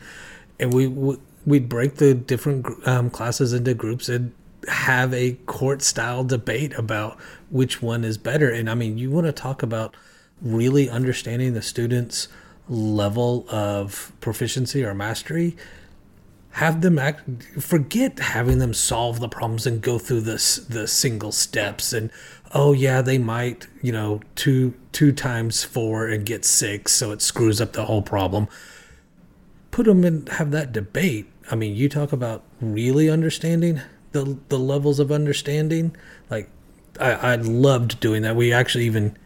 [0.60, 0.88] and we
[1.46, 4.32] we'd break the different um, classes into groups and
[4.68, 8.50] have a court style debate about which one is better.
[8.50, 9.96] And i mean you want to talk about
[10.42, 12.28] really understanding the students
[12.70, 15.58] level of proficiency or mastery
[16.54, 21.32] have them act, forget having them solve the problems and go through this the single
[21.32, 22.12] steps and
[22.54, 27.22] oh yeah they might you know two two times four and get six so it
[27.22, 28.48] screws up the whole problem.
[29.72, 31.28] Put them in have that debate.
[31.50, 35.96] I mean you talk about really understanding the the levels of understanding.
[36.30, 36.50] Like
[37.00, 38.36] i i loved doing that.
[38.36, 39.18] We actually even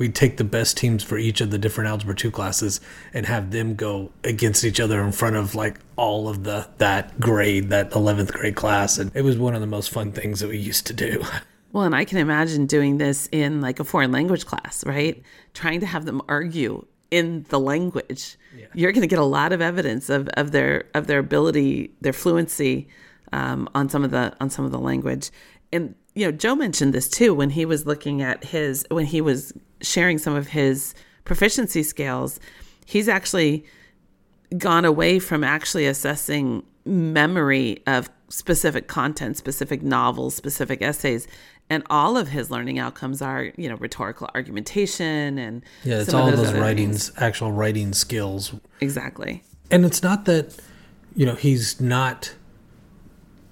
[0.00, 2.80] we'd take the best teams for each of the different algebra 2 classes
[3.12, 7.20] and have them go against each other in front of like all of the that
[7.20, 8.96] grade that 11th grade class.
[8.96, 11.22] And it was one of the most fun things that we used to do.
[11.72, 15.22] Well and i can imagine doing this in like a foreign language class right?
[15.54, 18.36] Trying to have them argue in the language.
[18.58, 18.66] Yeah.
[18.74, 22.12] you're going to get a lot of evidence of, of their of their ability their
[22.12, 22.88] fluency
[23.32, 25.30] um, on some of the on some of the language.
[25.72, 29.20] And you know joe mentioned this too when he was looking at his when he
[29.20, 32.40] was sharing some of his proficiency scales,
[32.86, 33.64] he's actually
[34.58, 41.26] gone away from actually assessing memory of specific content, specific novels, specific essays.
[41.68, 46.28] And all of his learning outcomes are, you know, rhetorical argumentation and yeah, it's all
[46.28, 47.22] those, those writings, things.
[47.22, 48.52] actual writing skills.
[48.80, 49.44] Exactly.
[49.70, 50.56] And it's not that,
[51.14, 52.34] you know, he's not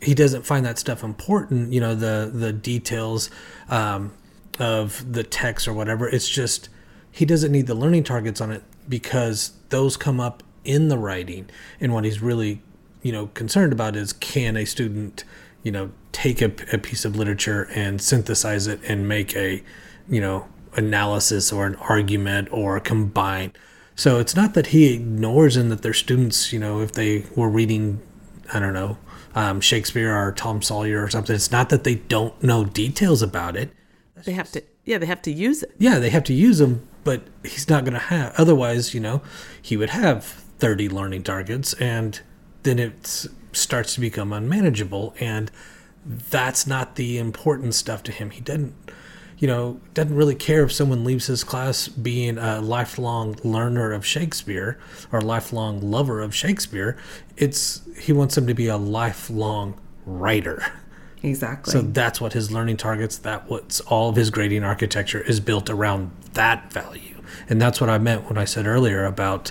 [0.01, 3.31] he doesn't find that stuff important, you know, the the details.
[3.69, 4.13] Um,
[4.59, 6.09] of the text or whatever.
[6.09, 6.69] It's just
[7.11, 11.49] he doesn't need the learning targets on it because those come up in the writing.
[11.81, 12.63] And what he's really,
[13.03, 15.25] you know, concerned about is can a student,
[15.63, 19.63] you know, take a, a piece of literature and synthesize it and make a,
[20.09, 23.53] you know, analysis or an argument or combine.
[23.95, 27.49] So it's not that he ignores and that their students, you know, if they were
[27.49, 28.01] reading,
[28.53, 28.99] I don't know,
[29.35, 33.57] um, Shakespeare or Tom Sawyer or something, it's not that they don't know details about
[33.57, 33.73] it
[34.25, 35.75] they have to yeah they have to use it.
[35.79, 39.23] Yeah they have to use them but he's not going to have otherwise you know
[39.61, 42.21] he would have 30 learning targets and
[42.65, 45.51] then it starts to become unmanageable and
[46.05, 48.31] that's not the important stuff to him.
[48.31, 48.75] He doesn't
[49.39, 54.05] you know doesn't really care if someone leaves his class being a lifelong learner of
[54.05, 54.79] shakespeare
[55.13, 56.97] or lifelong lover of shakespeare.
[57.37, 60.73] It's he wants them to be a lifelong writer
[61.23, 61.73] Exactly.
[61.73, 65.69] So that's what his learning targets, that what's all of his grading architecture is built
[65.69, 67.21] around that value.
[67.49, 69.51] And that's what I meant when I said earlier about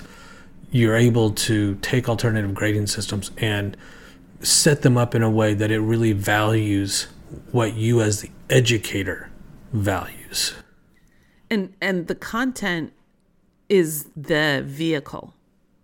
[0.70, 3.76] you're able to take alternative grading systems and
[4.40, 7.08] set them up in a way that it really values
[7.52, 9.30] what you as the educator
[9.72, 10.54] values.
[11.50, 12.92] And and the content
[13.68, 15.34] is the vehicle.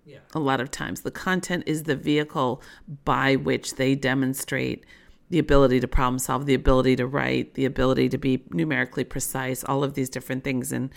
[0.06, 0.18] Yeah.
[0.34, 2.62] A lot of times the content is the vehicle
[3.04, 4.84] by which they demonstrate
[5.34, 9.64] the ability to problem solve, the ability to write, the ability to be numerically precise,
[9.64, 10.70] all of these different things.
[10.70, 10.90] And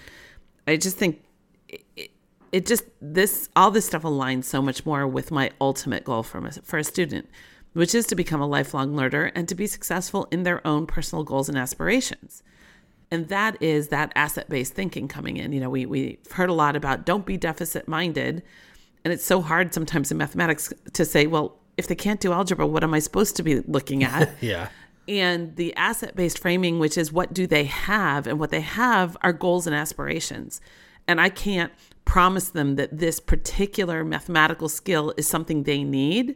[0.67, 1.23] I just think
[1.67, 2.11] it,
[2.51, 6.37] it just this all this stuff aligns so much more with my ultimate goal for
[6.37, 7.27] a, for a student,
[7.73, 11.23] which is to become a lifelong learner and to be successful in their own personal
[11.23, 12.43] goals and aspirations.
[13.09, 15.51] And that is that asset based thinking coming in.
[15.51, 18.43] You know, we we've heard a lot about don't be deficit minded.
[19.03, 22.65] And it's so hard sometimes in mathematics to say, well, if they can't do algebra,
[22.65, 24.35] what am I supposed to be looking at?
[24.41, 24.69] yeah.
[25.07, 28.27] And the asset based framing, which is what do they have?
[28.27, 30.59] And what they have are goals and aspirations.
[31.07, 31.71] And I can't
[32.03, 36.35] promise them that this particular mathematical skill is something they need.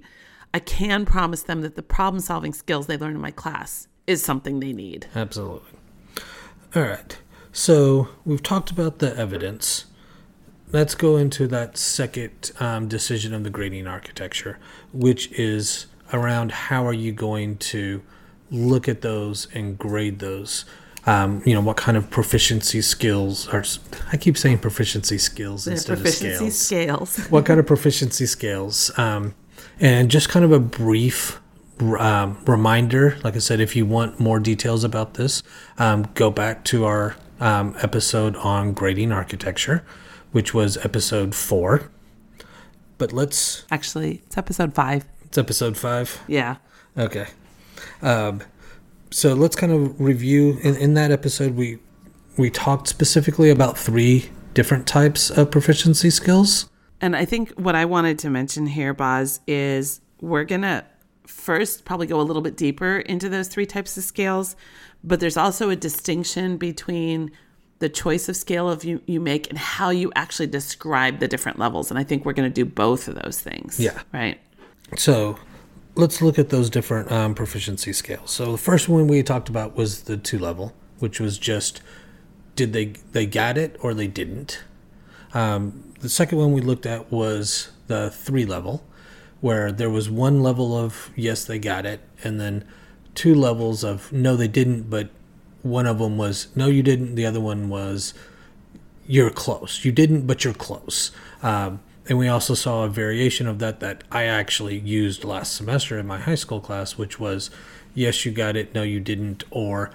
[0.54, 4.24] I can promise them that the problem solving skills they learn in my class is
[4.24, 5.08] something they need.
[5.16, 5.70] Absolutely.
[6.76, 7.18] All right.
[7.52, 9.86] So we've talked about the evidence.
[10.72, 14.58] Let's go into that second um, decision of the grading architecture,
[14.94, 18.02] which is around how are you going to
[18.50, 20.66] look at those and grade those.
[21.08, 23.64] Um, you know what kind of proficiency skills are
[24.14, 27.10] I keep saying proficiency skills instead proficiency of scales.
[27.10, 27.28] scales.
[27.32, 28.92] what kind of proficiency scales?
[29.00, 29.34] Um,
[29.80, 31.42] and just kind of a brief
[31.98, 33.18] um, reminder.
[33.24, 35.42] Like I said, if you want more details about this,
[35.80, 39.84] um, go back to our um, episode on grading architecture,
[40.32, 41.92] which was episode four.
[42.98, 43.66] But let's.
[43.72, 45.06] Actually, it's episode five.
[45.26, 46.22] It's episode five.
[46.28, 46.58] Yeah.
[46.98, 47.28] Okay.
[48.02, 48.42] Um,
[49.10, 50.60] so let's kind of review.
[50.62, 51.80] In, in that episode, we
[52.38, 56.70] we talked specifically about three different types of proficiency skills.
[57.00, 60.86] And I think what I wanted to mention here, Boz, is we're gonna
[61.26, 64.56] first probably go a little bit deeper into those three types of scales,
[65.04, 67.32] but there's also a distinction between
[67.82, 71.60] the choice of scale of you, you make and how you actually describe the different
[71.60, 71.92] levels.
[71.92, 73.80] And I think we're going to do both of those things.
[73.80, 74.02] Yeah.
[74.14, 74.40] Right.
[74.96, 75.38] So
[75.96, 78.32] let's look at those different um, proficiency scales.
[78.32, 81.82] So the first one we talked about was the two level, which was just
[82.56, 84.64] did they they got it or they didn't.
[85.34, 88.86] Um, the second one we looked at was the three level,
[89.40, 92.64] where there was one level of yes they got it, and then
[93.16, 95.10] two levels of no they didn't, but
[95.64, 97.16] one of them was no you didn't.
[97.16, 98.14] The other one was
[99.08, 99.84] you're close.
[99.84, 101.12] You didn't, but you're close.
[101.44, 105.98] Um, and we also saw a variation of that that I actually used last semester
[106.00, 107.50] in my high school class, which was
[107.94, 109.92] yes, you got it, no, you didn't, or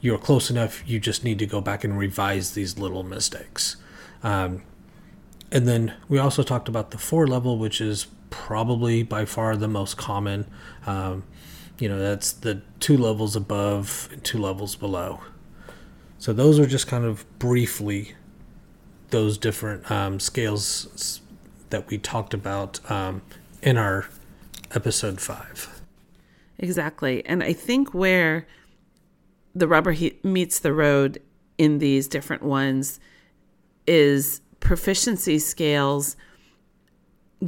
[0.00, 3.76] you're close enough, you just need to go back and revise these little mistakes.
[4.22, 4.62] Um,
[5.52, 9.68] and then we also talked about the four level, which is probably by far the
[9.68, 10.46] most common.
[10.86, 11.24] Um,
[11.80, 15.20] you know, that's the two levels above and two levels below.
[16.18, 18.14] So those are just kind of briefly
[19.08, 21.20] those different um, scales
[21.70, 23.22] that we talked about um,
[23.62, 24.08] in our
[24.74, 25.80] episode five.
[26.58, 27.24] Exactly.
[27.24, 28.46] And I think where
[29.54, 31.20] the rubber he- meets the road
[31.56, 33.00] in these different ones
[33.86, 36.16] is proficiency scales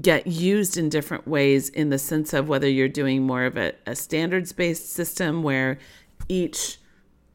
[0.01, 3.75] get used in different ways in the sense of whether you're doing more of a,
[3.87, 5.79] a standards based system where
[6.29, 6.79] each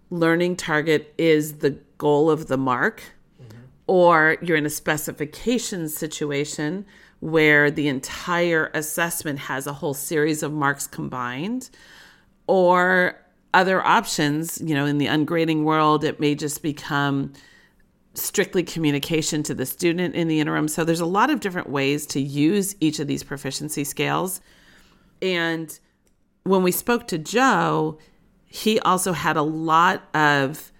[0.10, 3.03] learning target is the goal of the mark,
[3.41, 3.62] mm-hmm.
[3.86, 6.86] or you're in a specification situation
[7.20, 11.70] where the entire assessment has a whole series of marks combined,
[12.47, 13.20] or
[13.53, 17.34] other options, you know, in the ungrading world, it may just become
[18.18, 20.68] strictly communication to the student in the interim.
[20.68, 24.41] So there's a lot of different ways to use each of these proficiency scales.
[25.22, 25.78] And
[26.43, 27.99] when we spoke to Joe,
[28.45, 30.72] he also had a lot of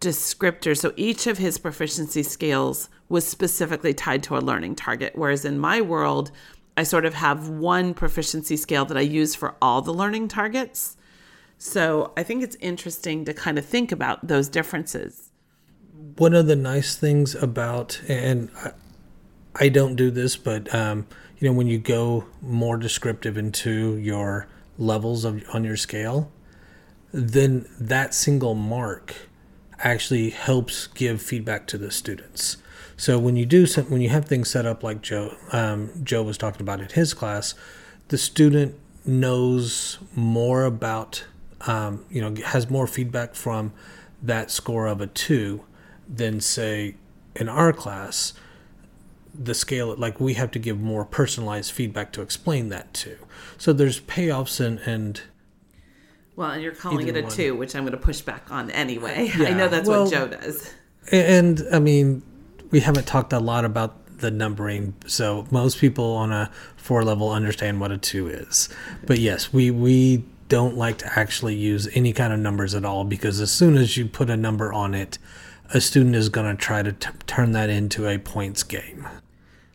[0.00, 0.78] descriptors.
[0.78, 5.12] So each of his proficiency scales was specifically tied to a learning target.
[5.14, 6.30] Whereas in my world,
[6.76, 10.96] I sort of have one proficiency scale that I use for all the learning targets.
[11.58, 15.31] So I think it's interesting to kind of think about those differences
[16.16, 18.72] one of the nice things about and I,
[19.54, 21.06] I don't do this, but um,
[21.38, 24.46] you know when you go more descriptive into your
[24.78, 26.30] levels of on your scale,
[27.12, 29.14] then that single mark
[29.78, 32.56] actually helps give feedback to the students.
[32.96, 36.22] So when you do some, when you have things set up like Joe um, Joe
[36.22, 37.54] was talking about in his class,
[38.08, 41.24] the student knows more about
[41.66, 43.72] um, you know has more feedback from
[44.22, 45.64] that score of a two
[46.14, 46.94] than say
[47.34, 48.34] in our class
[49.34, 53.16] the scale like we have to give more personalized feedback to explain that to.
[53.56, 55.22] So there's payoffs and and
[56.36, 57.30] well and you're calling it a one.
[57.30, 59.32] two which i'm going to push back on anyway.
[59.36, 60.72] Yeah, i know that's well, what joe does.
[61.10, 62.22] and i mean
[62.70, 67.30] we haven't talked a lot about the numbering so most people on a four level
[67.30, 68.68] understand what a two is.
[69.06, 73.04] But yes we we don't like to actually use any kind of numbers at all
[73.04, 75.18] because as soon as you put a number on it
[75.72, 79.08] a student is going to try to t- turn that into a points game.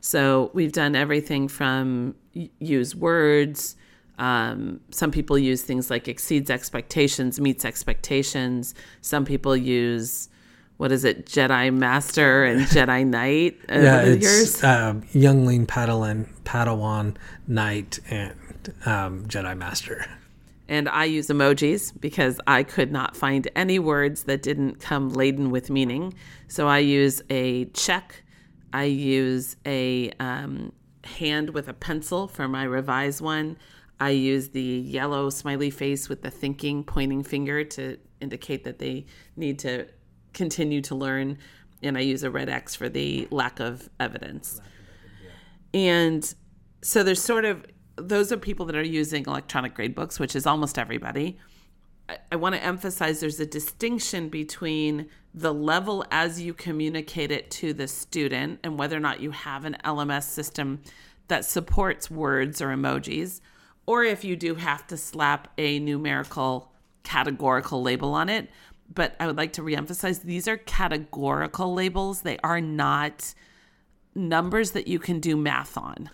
[0.01, 3.75] So we've done everything from use words.
[4.19, 8.73] Um, some people use things like exceeds expectations, meets expectations.
[9.01, 10.29] Some people use
[10.77, 13.57] what is it, Jedi Master and Jedi Knight?
[13.69, 17.15] Uh, yeah, it's um, Youngling Padawan, Padawan
[17.47, 18.33] Knight, and
[18.85, 20.05] um, Jedi Master.
[20.69, 25.49] And I use emojis because I could not find any words that didn't come laden
[25.49, 26.13] with meaning.
[26.47, 28.23] So I use a check.
[28.73, 33.57] I use a um, hand with a pencil for my revise one.
[33.99, 39.05] I use the yellow smiley face with the thinking pointing finger to indicate that they
[39.35, 39.87] need to
[40.33, 41.37] continue to learn.
[41.81, 44.59] and I use a red X for the lack of evidence.
[45.73, 46.33] And
[46.81, 47.65] so there's sort of
[47.97, 51.37] those are people that are using electronic grade books, which is almost everybody.
[52.07, 57.51] I, I want to emphasize there's a distinction between the level as you communicate it
[57.51, 60.81] to the student and whether or not you have an LMS system
[61.27, 63.41] that supports words or emojis,
[63.85, 66.71] or if you do have to slap a numerical
[67.03, 68.49] categorical label on it.
[68.93, 73.33] But I would like to reemphasize these are categorical labels, they are not
[74.15, 76.09] numbers that you can do math on.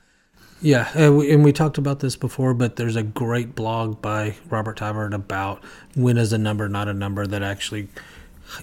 [0.63, 4.35] Yeah, uh, we, and we talked about this before, but there's a great blog by
[4.49, 5.61] Robert Talbert about
[5.93, 7.89] when is a number not a number that actually,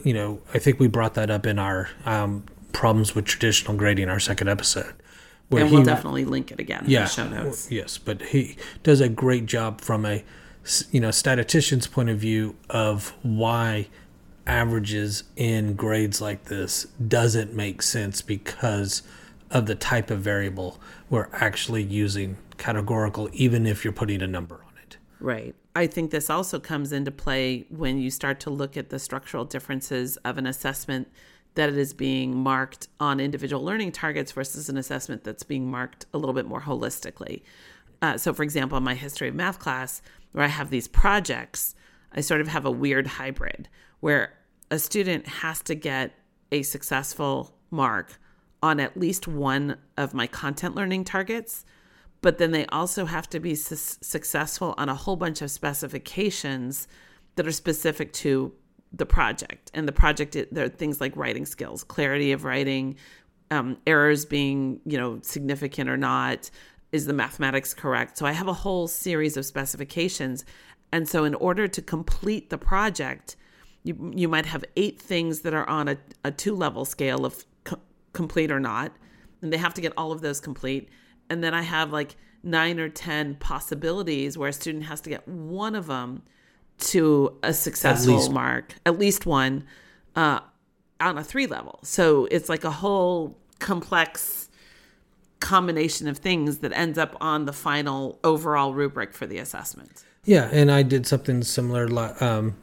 [0.03, 4.09] you know, I think we brought that up in our um, problems with traditional grading,
[4.09, 4.95] our second episode.
[5.51, 7.71] Where and we'll he, definitely link it again yeah, in the show notes.
[7.71, 10.25] Yes, but he does a great job from a,
[10.91, 13.89] you know, statistician's point of view of why
[14.47, 19.03] averages in grades like this doesn't make sense because
[19.51, 20.79] of the type of variable
[21.09, 24.97] we're actually using categorical, even if you're putting a number on it.
[25.19, 25.55] Right.
[25.75, 29.45] I think this also comes into play when you start to look at the structural
[29.45, 31.09] differences of an assessment
[31.55, 36.07] that it is being marked on individual learning targets versus an assessment that's being marked
[36.15, 37.43] a little bit more holistically.
[38.03, 40.01] Uh, so, for example, in my history of math class,
[40.33, 41.75] where I have these projects,
[42.13, 43.69] I sort of have a weird hybrid
[44.01, 44.33] where
[44.71, 46.13] a student has to get
[46.53, 48.19] a successful mark
[48.63, 51.65] on at least one of my content learning targets,
[52.21, 56.87] but then they also have to be su- successful on a whole bunch of specifications
[57.37, 58.53] that are specific to
[58.93, 59.71] the project.
[59.73, 62.97] And the project, there are things like writing skills, clarity of writing,
[63.51, 66.51] um, errors being, you know, significant or not.
[66.93, 68.19] Is the mathematics correct?
[68.19, 70.45] So I have a whole series of specifications.
[70.93, 73.37] And so, in order to complete the project,
[73.85, 77.45] you, you might have eight things that are on a, a two level scale of
[78.13, 78.93] complete or not.
[79.43, 80.89] And they have to get all of those complete.
[81.29, 85.27] And then I have like nine or 10 possibilities where a student has to get
[85.27, 86.23] one of them
[86.79, 89.65] to a successful at mark, at least one
[90.17, 90.41] uh,
[90.99, 91.79] on a three level.
[91.83, 94.49] So it's like a whole complex
[95.41, 100.05] combination of things that ends up on the final overall rubric for the assessment.
[100.25, 101.89] Yeah, and I did something similar
[102.23, 102.57] um,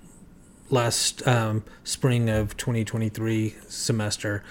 [0.70, 4.44] last um, spring of 2023 semester.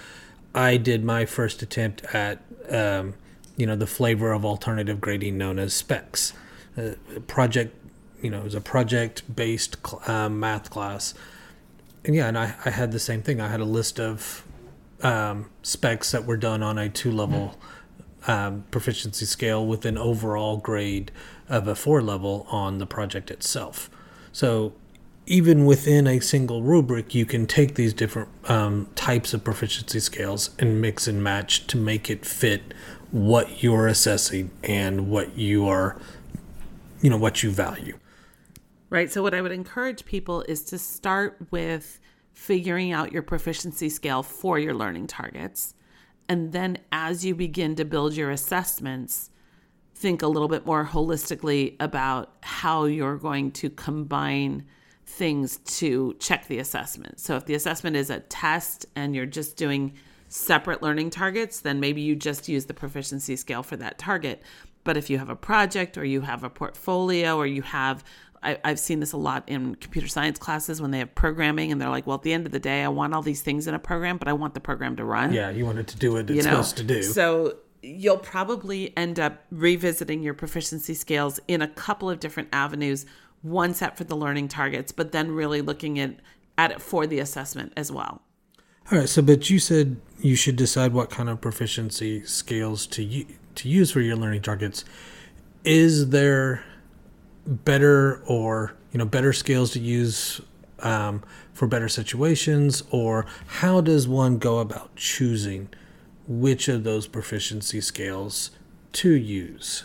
[0.57, 3.13] I did my first attempt at um,
[3.55, 6.33] you know the flavor of alternative grading known as specs.
[6.75, 6.93] Uh,
[7.27, 7.75] project,
[8.21, 11.13] you know, it was a project based cl- um, math class,
[12.03, 13.39] and yeah, and I, I had the same thing.
[13.39, 14.43] I had a list of
[15.03, 17.55] um, specs that were done on a two level
[18.25, 21.11] um, proficiency scale with an overall grade
[21.47, 23.91] of a four level on the project itself.
[24.31, 24.73] So
[25.27, 30.51] even within a single rubric, you can take these different um, types of proficiency scales
[30.57, 32.73] and mix and match to make it fit
[33.11, 35.99] what you're assessing and what you are,
[37.01, 37.99] you know, what you value.
[38.89, 39.11] Right.
[39.11, 41.99] So, what I would encourage people is to start with
[42.31, 45.73] figuring out your proficiency scale for your learning targets.
[46.29, 49.29] And then, as you begin to build your assessments,
[49.93, 54.65] think a little bit more holistically about how you're going to combine
[55.07, 57.19] things to check the assessment.
[57.19, 59.93] So if the assessment is a test and you're just doing
[60.29, 64.43] separate learning targets, then maybe you just use the proficiency scale for that target.
[64.83, 68.03] But if you have a project or you have a portfolio or you have
[68.43, 71.81] I, have seen this a lot in computer science classes when they have programming and
[71.81, 73.73] they're like, well, at the end of the day, I want all these things in
[73.73, 75.33] a program, but I want the program to run.
[75.33, 76.51] Yeah, you want it to do what it's you know?
[76.51, 77.01] supposed to do.
[77.01, 83.05] So you'll probably end up revisiting your proficiency scales in a couple of different avenues
[83.41, 86.15] one set for the learning targets, but then really looking at,
[86.57, 88.21] at it for the assessment as well.
[88.91, 89.09] All right.
[89.09, 93.25] So, but you said you should decide what kind of proficiency scales to
[93.55, 94.85] to use for your learning targets.
[95.63, 96.63] Is there
[97.45, 100.39] better or you know better scales to use
[100.79, 101.21] um,
[101.53, 105.69] for better situations, or how does one go about choosing
[106.27, 108.51] which of those proficiency scales
[108.93, 109.83] to use?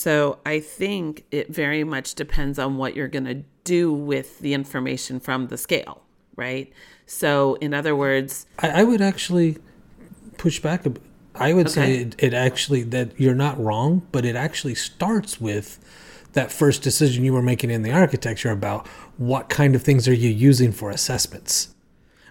[0.00, 4.54] So I think it very much depends on what you're going to do with the
[4.54, 6.00] information from the scale,
[6.36, 6.72] right?
[7.04, 9.58] So, in other words, I, I would actually
[10.38, 11.02] push back a bit.
[11.34, 11.74] I would okay.
[11.74, 15.78] say it, it actually that you're not wrong, but it actually starts with
[16.32, 18.86] that first decision you were making in the architecture about
[19.18, 21.74] what kind of things are you using for assessments.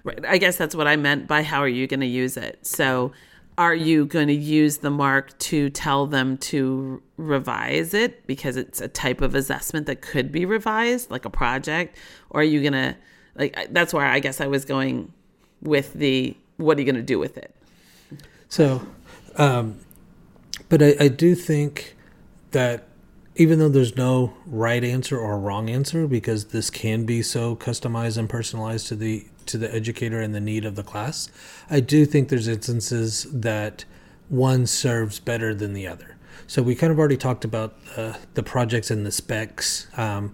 [0.03, 0.26] Right.
[0.26, 2.65] I guess that's what I meant by how are you going to use it.
[2.65, 3.11] So
[3.60, 8.82] are you going to use the mark to tell them to revise it because it's
[8.82, 11.95] a type of assessment that could be revised like a project
[12.32, 12.95] or are you going to
[13.36, 15.14] like that's where i guess i was going
[15.62, 17.55] with the what are you going to do with it?
[18.49, 18.82] So,
[19.38, 19.80] um,
[20.68, 21.95] but I, I do think
[22.51, 22.88] that
[23.36, 28.18] even though there's no right answer or wrong answer, because this can be so customized
[28.18, 31.30] and personalized to the to the educator and the need of the class,
[31.70, 33.86] I do think there's instances that
[34.30, 36.18] one serves better than the other.
[36.47, 40.34] So we kind of already talked about uh, the projects and the specs um,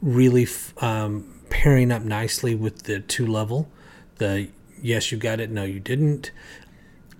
[0.00, 3.68] really f- um, pairing up nicely with the two level.
[4.16, 4.48] The
[4.80, 6.32] yes, you got it, no, you didn't.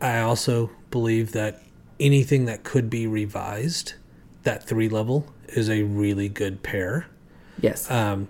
[0.00, 1.62] I also believe that
[2.00, 3.94] anything that could be revised,
[4.42, 7.06] that three level is a really good pair.
[7.60, 7.88] Yes.
[7.90, 8.28] Um,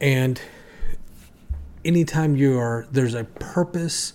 [0.00, 0.40] and
[1.84, 4.12] anytime you are there's a purpose,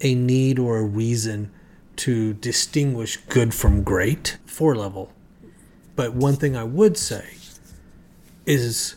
[0.00, 1.50] a need, or a reason
[1.96, 5.12] to distinguish good from great, four level.
[5.96, 7.34] But one thing I would say
[8.46, 8.96] is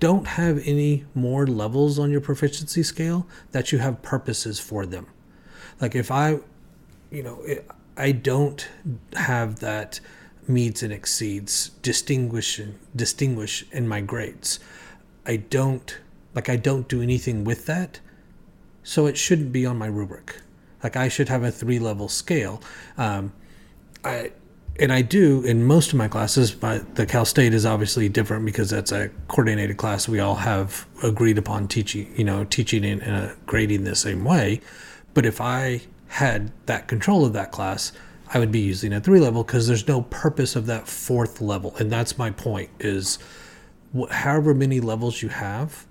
[0.00, 5.06] don't have any more levels on your proficiency scale that you have purposes for them.
[5.80, 6.40] Like if I,
[7.10, 7.44] you know,
[7.96, 8.68] I don't
[9.14, 10.00] have that
[10.46, 12.60] meets and exceeds distinguish
[12.94, 14.60] distinguish in my grades.
[15.24, 15.96] I don't
[16.34, 18.00] like I don't do anything with that,
[18.82, 20.36] so it shouldn't be on my rubric.
[20.82, 22.60] Like I should have a three level scale.
[22.98, 23.32] Um,
[24.04, 24.32] I
[24.78, 28.44] and I do in most of my classes, but the Cal State is obviously different
[28.44, 30.08] because that's a coordinated class.
[30.08, 34.60] We all have agreed upon teaching, you know, teaching and uh, grading the same way.
[35.14, 37.92] But if I had that control of that class,
[38.32, 41.76] I would be using a three level because there's no purpose of that fourth level.
[41.76, 43.18] And that's my point is
[44.10, 45.86] however many levels you have,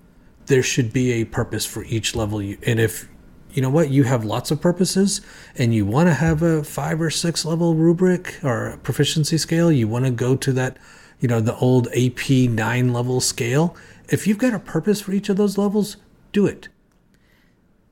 [0.48, 2.42] there should be a purpose for each level.
[2.42, 3.10] You, and if
[3.54, 5.22] you know what, you have lots of purposes
[5.56, 9.88] and you want to have a five or six level rubric or proficiency scale, you
[9.88, 10.78] want to go to that,
[11.20, 13.76] you know, the old AP nine level scale.
[14.10, 15.98] If you've got a purpose for each of those levels,
[16.32, 16.68] do it.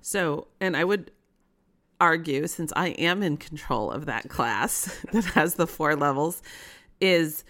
[0.02, 1.12] So, and I would
[2.00, 6.42] argue, since I am in control of that class that has the four levels,
[7.00, 7.44] is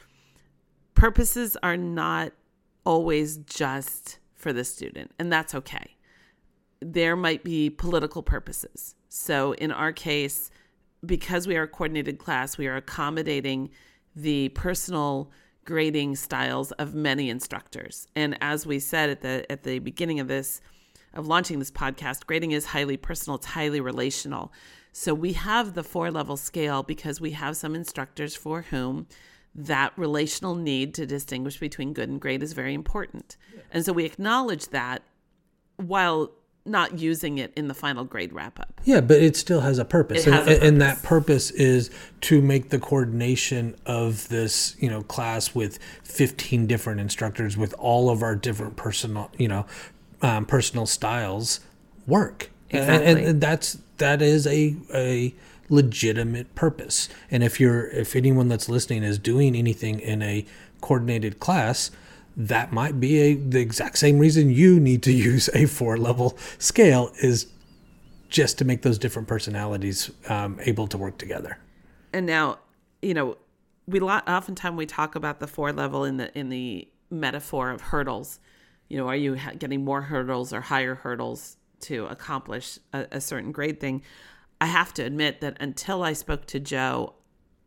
[0.94, 2.34] purposes are not
[2.86, 5.96] always just for the student, and that's okay.
[6.82, 8.96] There might be political purposes.
[9.10, 10.50] So, in our case,
[11.06, 13.70] because we are a coordinated class, we are accommodating
[14.16, 15.32] the personal
[15.66, 18.08] grading styles of many instructors.
[18.16, 20.62] And as we said at the at the beginning of this
[21.14, 24.52] of launching this podcast, grading is highly personal, it's highly relational.
[24.94, 29.08] So we have the four level scale because we have some instructors for whom
[29.54, 33.38] that relational need to distinguish between good and great is very important.
[33.54, 33.62] Yeah.
[33.72, 35.04] And so we acknowledge that
[35.78, 36.32] while
[36.66, 38.80] not using it in the final grade wrap up.
[38.84, 40.26] Yeah, but it still has a purpose.
[40.26, 40.60] And, a purpose.
[40.62, 41.90] and, that purpose is
[42.22, 48.10] to make the coordination of this, you know, class with 15 different instructors with all
[48.10, 49.66] of our different personal, you know,
[50.22, 51.62] um, personal styles
[52.06, 52.52] work.
[52.70, 53.08] Exactly.
[53.08, 55.34] And, and, that's that is a a
[55.72, 57.10] legitimate purpose.
[57.30, 60.46] And if you're if anyone that's listening is doing anything in a
[60.82, 61.92] coordinated class,
[62.38, 66.38] that might be a the exact same reason you need to use a four level
[66.60, 67.48] scale is
[68.30, 71.58] just to make those different personalities um, able to work together.
[72.14, 72.60] And now,
[73.02, 73.38] you know,
[73.88, 77.82] we lot oftentimes we talk about the four level in the in the metaphor of
[77.82, 78.40] hurdles
[78.92, 83.54] you know, are you getting more hurdles or higher hurdles to accomplish a, a certain
[83.54, 84.02] grade thing?
[84.62, 87.16] I have to admit that until I spoke to Joe,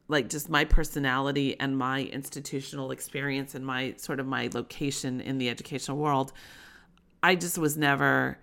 [0.06, 5.38] like just my personality and my institutional experience and my sort of my location in
[5.38, 6.32] the educational world,
[7.20, 8.38] I just was never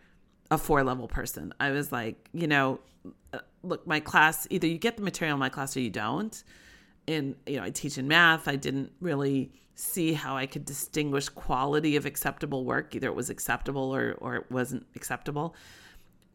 [0.51, 1.53] a four level person.
[1.61, 2.81] I was like, you know,
[3.31, 6.43] uh, look, my class, either you get the material in my class or you don't.
[7.07, 8.49] And, you know, I teach in math.
[8.49, 13.29] I didn't really see how I could distinguish quality of acceptable work, either it was
[13.29, 15.55] acceptable or, or it wasn't acceptable.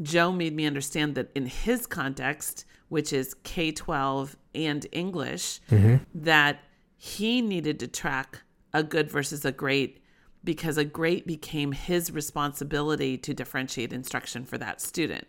[0.02, 5.96] Joe made me understand that in his context, which is K 12 and English, mm-hmm.
[6.14, 6.60] that
[6.96, 8.40] he needed to track
[8.72, 10.02] a good versus a great
[10.44, 15.26] because a great became his responsibility to differentiate instruction for that student.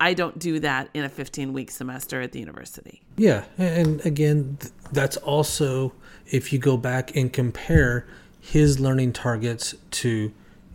[0.00, 3.02] I don't do that in a 15 week semester at the university.
[3.16, 3.44] Yeah.
[3.58, 4.58] And again,
[4.92, 5.92] that's also
[6.30, 8.06] if you go back and compare
[8.40, 10.32] his learning targets to,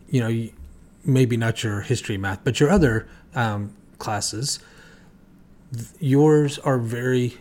[0.09, 0.49] you know,
[1.05, 4.59] maybe not your history math, but your other um, classes,
[5.99, 7.37] yours are very,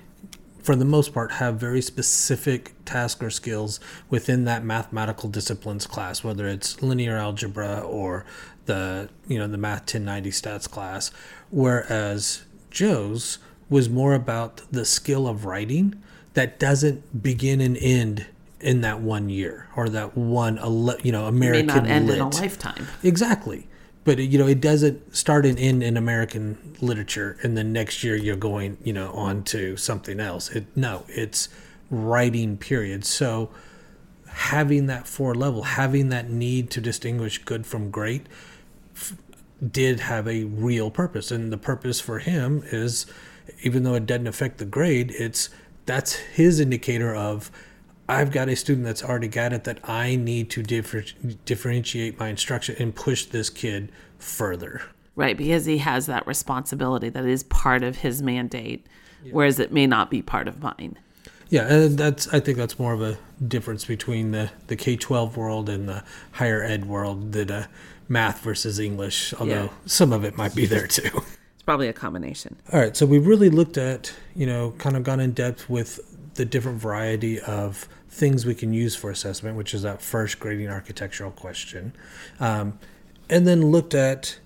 [0.63, 3.81] for the most part, have very specific tasks or skills
[4.11, 8.25] within that mathematical disciplines class, whether it's linear algebra or
[8.67, 11.11] the, you know, the math 1090 stats class,
[11.51, 13.39] whereas Joe's
[13.71, 16.03] was more about the skill of writing
[16.35, 18.27] that doesn't begin and end
[18.61, 20.57] in that one year or that one
[21.03, 22.17] you know American it may not end lit.
[22.17, 22.87] in a lifetime.
[23.03, 23.68] Exactly.
[24.09, 28.17] But you know it doesn't start and end in American literature, and then next year
[28.17, 30.49] you're going you know on to something else.
[30.49, 31.51] It no, it's
[31.91, 33.05] writing period.
[33.05, 33.51] So
[34.27, 38.25] having that four level, having that need to distinguish good from great,
[38.97, 39.15] f-
[39.71, 43.05] did have a real purpose, and the purpose for him is,
[43.63, 45.51] even though it doesn't affect the grade, it's
[45.85, 47.51] that's his indicator of
[48.09, 51.05] I've got a student that's already got it that I need to differ-
[51.45, 54.83] differentiate my instruction and push this kid further.
[55.15, 58.87] Right, because he has that responsibility that is part of his mandate,
[59.25, 59.33] yeah.
[59.33, 60.97] whereas it may not be part of mine.
[61.51, 65.37] Yeah, and that's I think that's more of a difference between the the K twelve
[65.37, 67.65] world and the higher ed world that uh,
[68.07, 69.33] math versus English.
[69.35, 69.71] Although yeah.
[69.87, 71.23] some of it might be there too.
[71.55, 72.57] It's probably a combination.
[72.73, 76.01] All right, so we really looked at you know kind of gone in depth with
[76.35, 80.69] the different variety of things we can use for assessment, which is that first grading
[80.69, 81.93] architectural question,
[82.41, 82.79] um,
[83.29, 84.39] and then looked at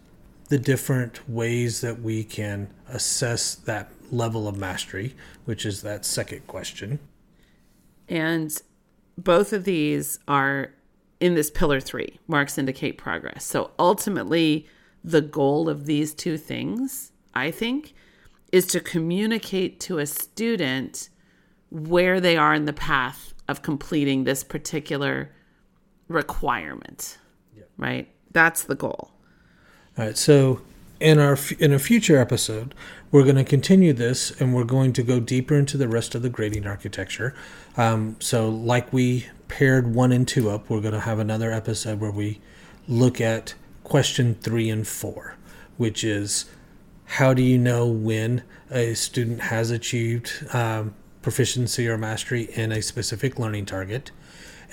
[0.49, 6.47] the different ways that we can assess that level of mastery, which is that second
[6.47, 6.99] question.
[8.09, 8.61] And
[9.17, 10.75] both of these are
[11.21, 13.45] in this pillar three marks indicate progress.
[13.45, 14.67] So ultimately,
[15.05, 17.95] the goal of these two things, I think,
[18.51, 21.09] is to communicate to a student
[21.71, 25.31] where they are in the path of completing this particular
[26.09, 27.19] requirement.
[27.57, 27.65] Yeah.
[27.77, 28.09] Right?
[28.33, 29.13] That's the goal.
[29.97, 30.17] All right.
[30.17, 30.63] So
[30.99, 32.75] in our in a future episode,
[33.11, 36.23] we're going to continue this, and we're going to go deeper into the rest of
[36.23, 37.35] the grading architecture.
[37.77, 42.01] Um, so, like we paired one and two up, we're going to have another episode
[42.01, 42.41] where we
[42.89, 45.37] look at question three and four,
[45.77, 46.47] which is
[47.05, 52.83] how do you know when a student has achieved um, proficiency or mastery in a
[52.83, 54.11] specific learning target?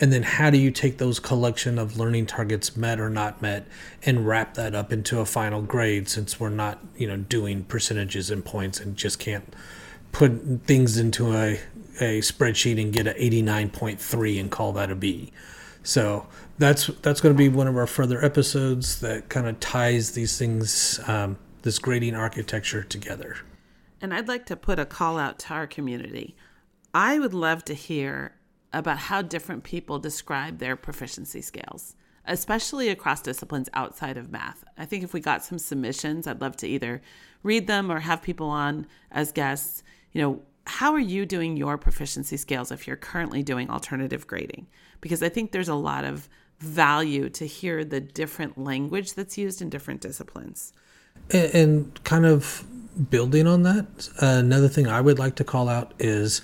[0.02, 3.68] And then how do you take those collection of learning targets met or not met
[4.04, 8.32] and wrap that up into a final grade since we're not you know doing percentages
[8.32, 9.54] and points and just can't
[10.12, 10.32] put
[10.66, 11.60] things into a,
[12.00, 15.34] a spreadsheet and get an 89.3 and call that a b?
[15.84, 16.28] So
[16.58, 20.38] that's that's going to be one of our further episodes that kind of ties these
[20.38, 23.38] things um, this grading architecture together
[24.02, 26.36] and I'd like to put a call out to our community.
[26.93, 28.36] I would love to hear
[28.74, 31.95] about how different people describe their proficiency scales,
[32.26, 34.64] especially across disciplines outside of math.
[34.78, 37.02] I think if we got some submissions, I'd love to either
[37.43, 39.84] read them or have people on as guests.
[40.12, 44.68] You know, how are you doing your proficiency scales if you're currently doing alternative grading?
[45.02, 46.30] Because I think there's a lot of
[46.60, 50.74] value to hear the different language that's used in different disciplines.
[51.32, 52.66] And, and kind of
[53.10, 56.41] building on that, another thing I would like to call out is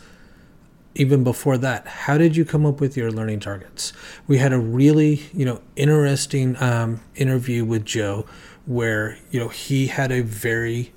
[0.96, 3.92] even before that, how did you come up with your learning targets?
[4.28, 8.26] We had a really, you know, interesting um, interview with Joe
[8.66, 10.94] where, you know, he had a very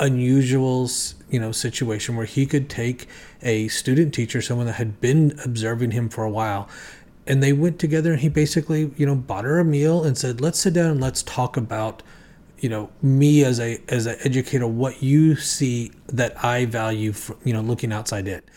[0.00, 0.88] unusual,
[1.28, 3.08] you know, situation where he could take
[3.42, 6.68] a student teacher, someone that had been observing him for a while,
[7.26, 10.40] and they went together and he basically, you know, bought her a meal and said,
[10.40, 12.02] let's sit down and let's talk about
[12.60, 17.36] you know me as a as an educator what you see that i value for,
[17.44, 18.48] you know looking outside it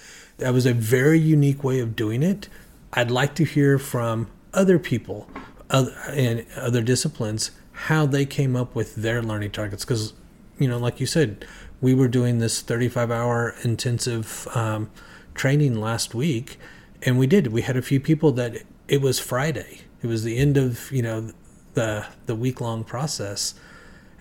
[0.41, 2.49] that was a very unique way of doing it.
[2.93, 5.30] I'd like to hear from other people
[5.70, 9.86] other, and other disciplines how they came up with their learning targets.
[9.86, 10.14] Because
[10.58, 11.45] you know like you said
[11.80, 14.89] we were doing this 35 hour intensive um,
[15.36, 16.58] training last week
[17.04, 17.47] and we did.
[17.47, 19.82] We had a few people that it was friday.
[20.02, 21.32] It was the end of you know
[21.76, 23.54] the the week long process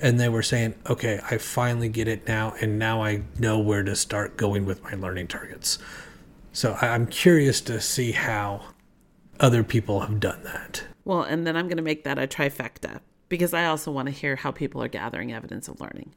[0.01, 3.83] and they were saying okay i finally get it now and now i know where
[3.83, 5.79] to start going with my learning targets
[6.53, 8.63] so I'm curious to see how
[9.39, 10.85] other people have done that.
[11.05, 14.13] Well, and then I'm going to make that a trifecta because I also want to
[14.13, 16.15] hear how people are gathering evidence of learning.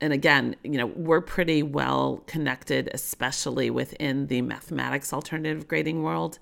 [0.00, 6.40] And again, you know, we're pretty well connected, especially within the mathematics alternative grading world.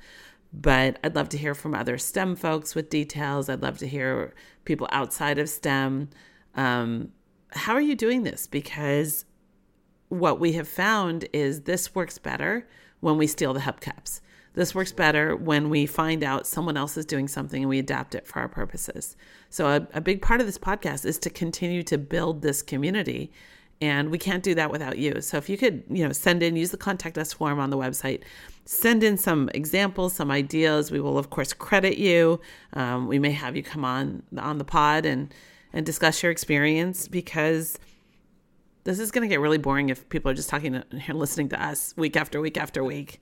[0.52, 3.48] But I'd love to hear from other STEM folks with details.
[3.48, 6.08] I'd love to hear people outside of STEM.
[6.54, 7.12] Um,
[7.52, 8.46] how are you doing this?
[8.46, 9.24] Because
[10.08, 12.66] what we have found is this works better
[13.00, 14.20] when we steal the hubcaps.
[14.54, 18.14] This works better when we find out someone else is doing something and we adapt
[18.16, 19.16] it for our purposes.
[19.48, 23.30] So, a, a big part of this podcast is to continue to build this community
[23.80, 26.56] and we can't do that without you so if you could you know send in
[26.56, 28.22] use the contact us form on the website
[28.64, 32.40] send in some examples some ideas we will of course credit you
[32.74, 35.32] um, we may have you come on on the pod and
[35.72, 37.78] and discuss your experience because
[38.84, 41.62] this is going to get really boring if people are just talking and listening to
[41.62, 43.20] us week after week after week.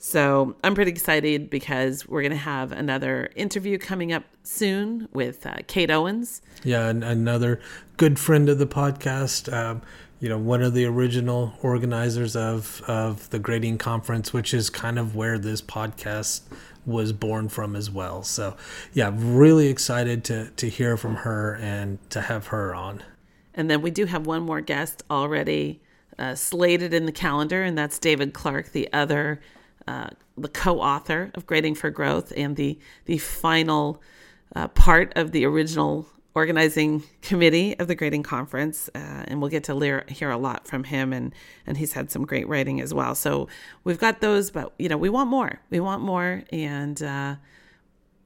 [0.00, 5.44] So I'm pretty excited because we're going to have another interview coming up soon with
[5.44, 6.40] uh, Kate Owens.
[6.62, 7.60] Yeah, another
[7.96, 9.52] good friend of the podcast.
[9.52, 9.82] Um,
[10.20, 14.98] you know, one of the original organizers of of the grading conference, which is kind
[14.98, 16.42] of where this podcast
[16.88, 18.22] was born from as well.
[18.22, 18.56] So,
[18.92, 23.02] yeah, really excited to to hear from her and to have her on.
[23.54, 25.80] And then we do have one more guest already
[26.18, 29.40] uh, slated in the calendar, and that's David Clark, the other
[29.86, 34.02] uh, the co-author of Grading for Growth and the the final
[34.54, 36.06] uh, part of the original
[36.38, 40.68] organizing committee of the grading conference, uh, and we'll get to lear, hear a lot
[40.68, 41.34] from him, and
[41.66, 43.16] and he's had some great writing as well.
[43.16, 43.48] So
[43.82, 45.60] we've got those, but you know we want more.
[45.68, 47.34] We want more, and uh,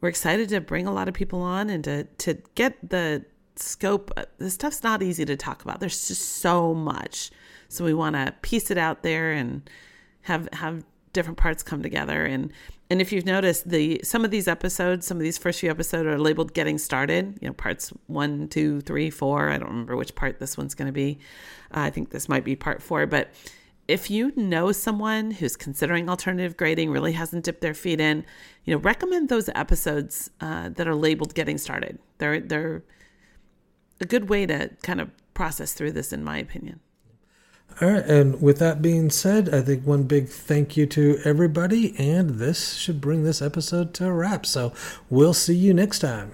[0.02, 3.24] we're excited to bring a lot of people on and to to get the
[3.56, 4.10] scope.
[4.36, 5.80] This stuff's not easy to talk about.
[5.80, 7.30] There's just so much,
[7.68, 9.70] so we want to piece it out there and
[10.22, 10.84] have have
[11.14, 12.52] different parts come together and
[12.93, 16.07] and if you've noticed the some of these episodes some of these first few episodes
[16.07, 19.49] are labeled getting started you know parts one two three four.
[19.49, 21.18] I don't remember which part this one's going to be.
[21.74, 23.07] Uh, i think this might be part four.
[23.07, 23.30] But
[23.88, 28.26] if you know someone who's considering alternative grading really hasn't dipped their feet in
[28.64, 31.99] you know recommend those episodes uh, that are labeled getting started.
[32.18, 32.84] They're they're
[34.03, 36.80] a good way to kind of process through this in my opinion
[37.80, 41.94] all right, and with that being said, I think one big thank you to everybody,
[41.98, 44.46] and this should bring this episode to a wrap.
[44.46, 44.72] So
[45.10, 46.32] we'll see you next time.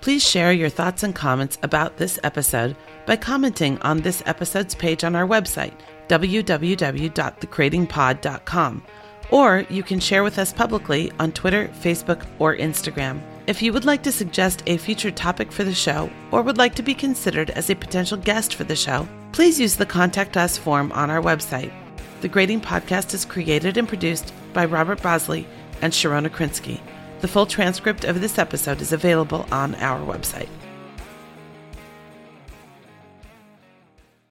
[0.00, 5.04] Please share your thoughts and comments about this episode by commenting on this episode's page
[5.04, 5.74] on our website,
[6.08, 8.82] www.thegradingpod.com,
[9.30, 13.22] or you can share with us publicly on Twitter, Facebook, or Instagram.
[13.44, 16.76] If you would like to suggest a future topic for the show or would like
[16.76, 20.56] to be considered as a potential guest for the show, please use the Contact Us
[20.56, 21.72] form on our website.
[22.20, 25.44] The Grading Podcast is created and produced by Robert Bosley
[25.80, 26.80] and Sharona Krinsky.
[27.20, 30.48] The full transcript of this episode is available on our website.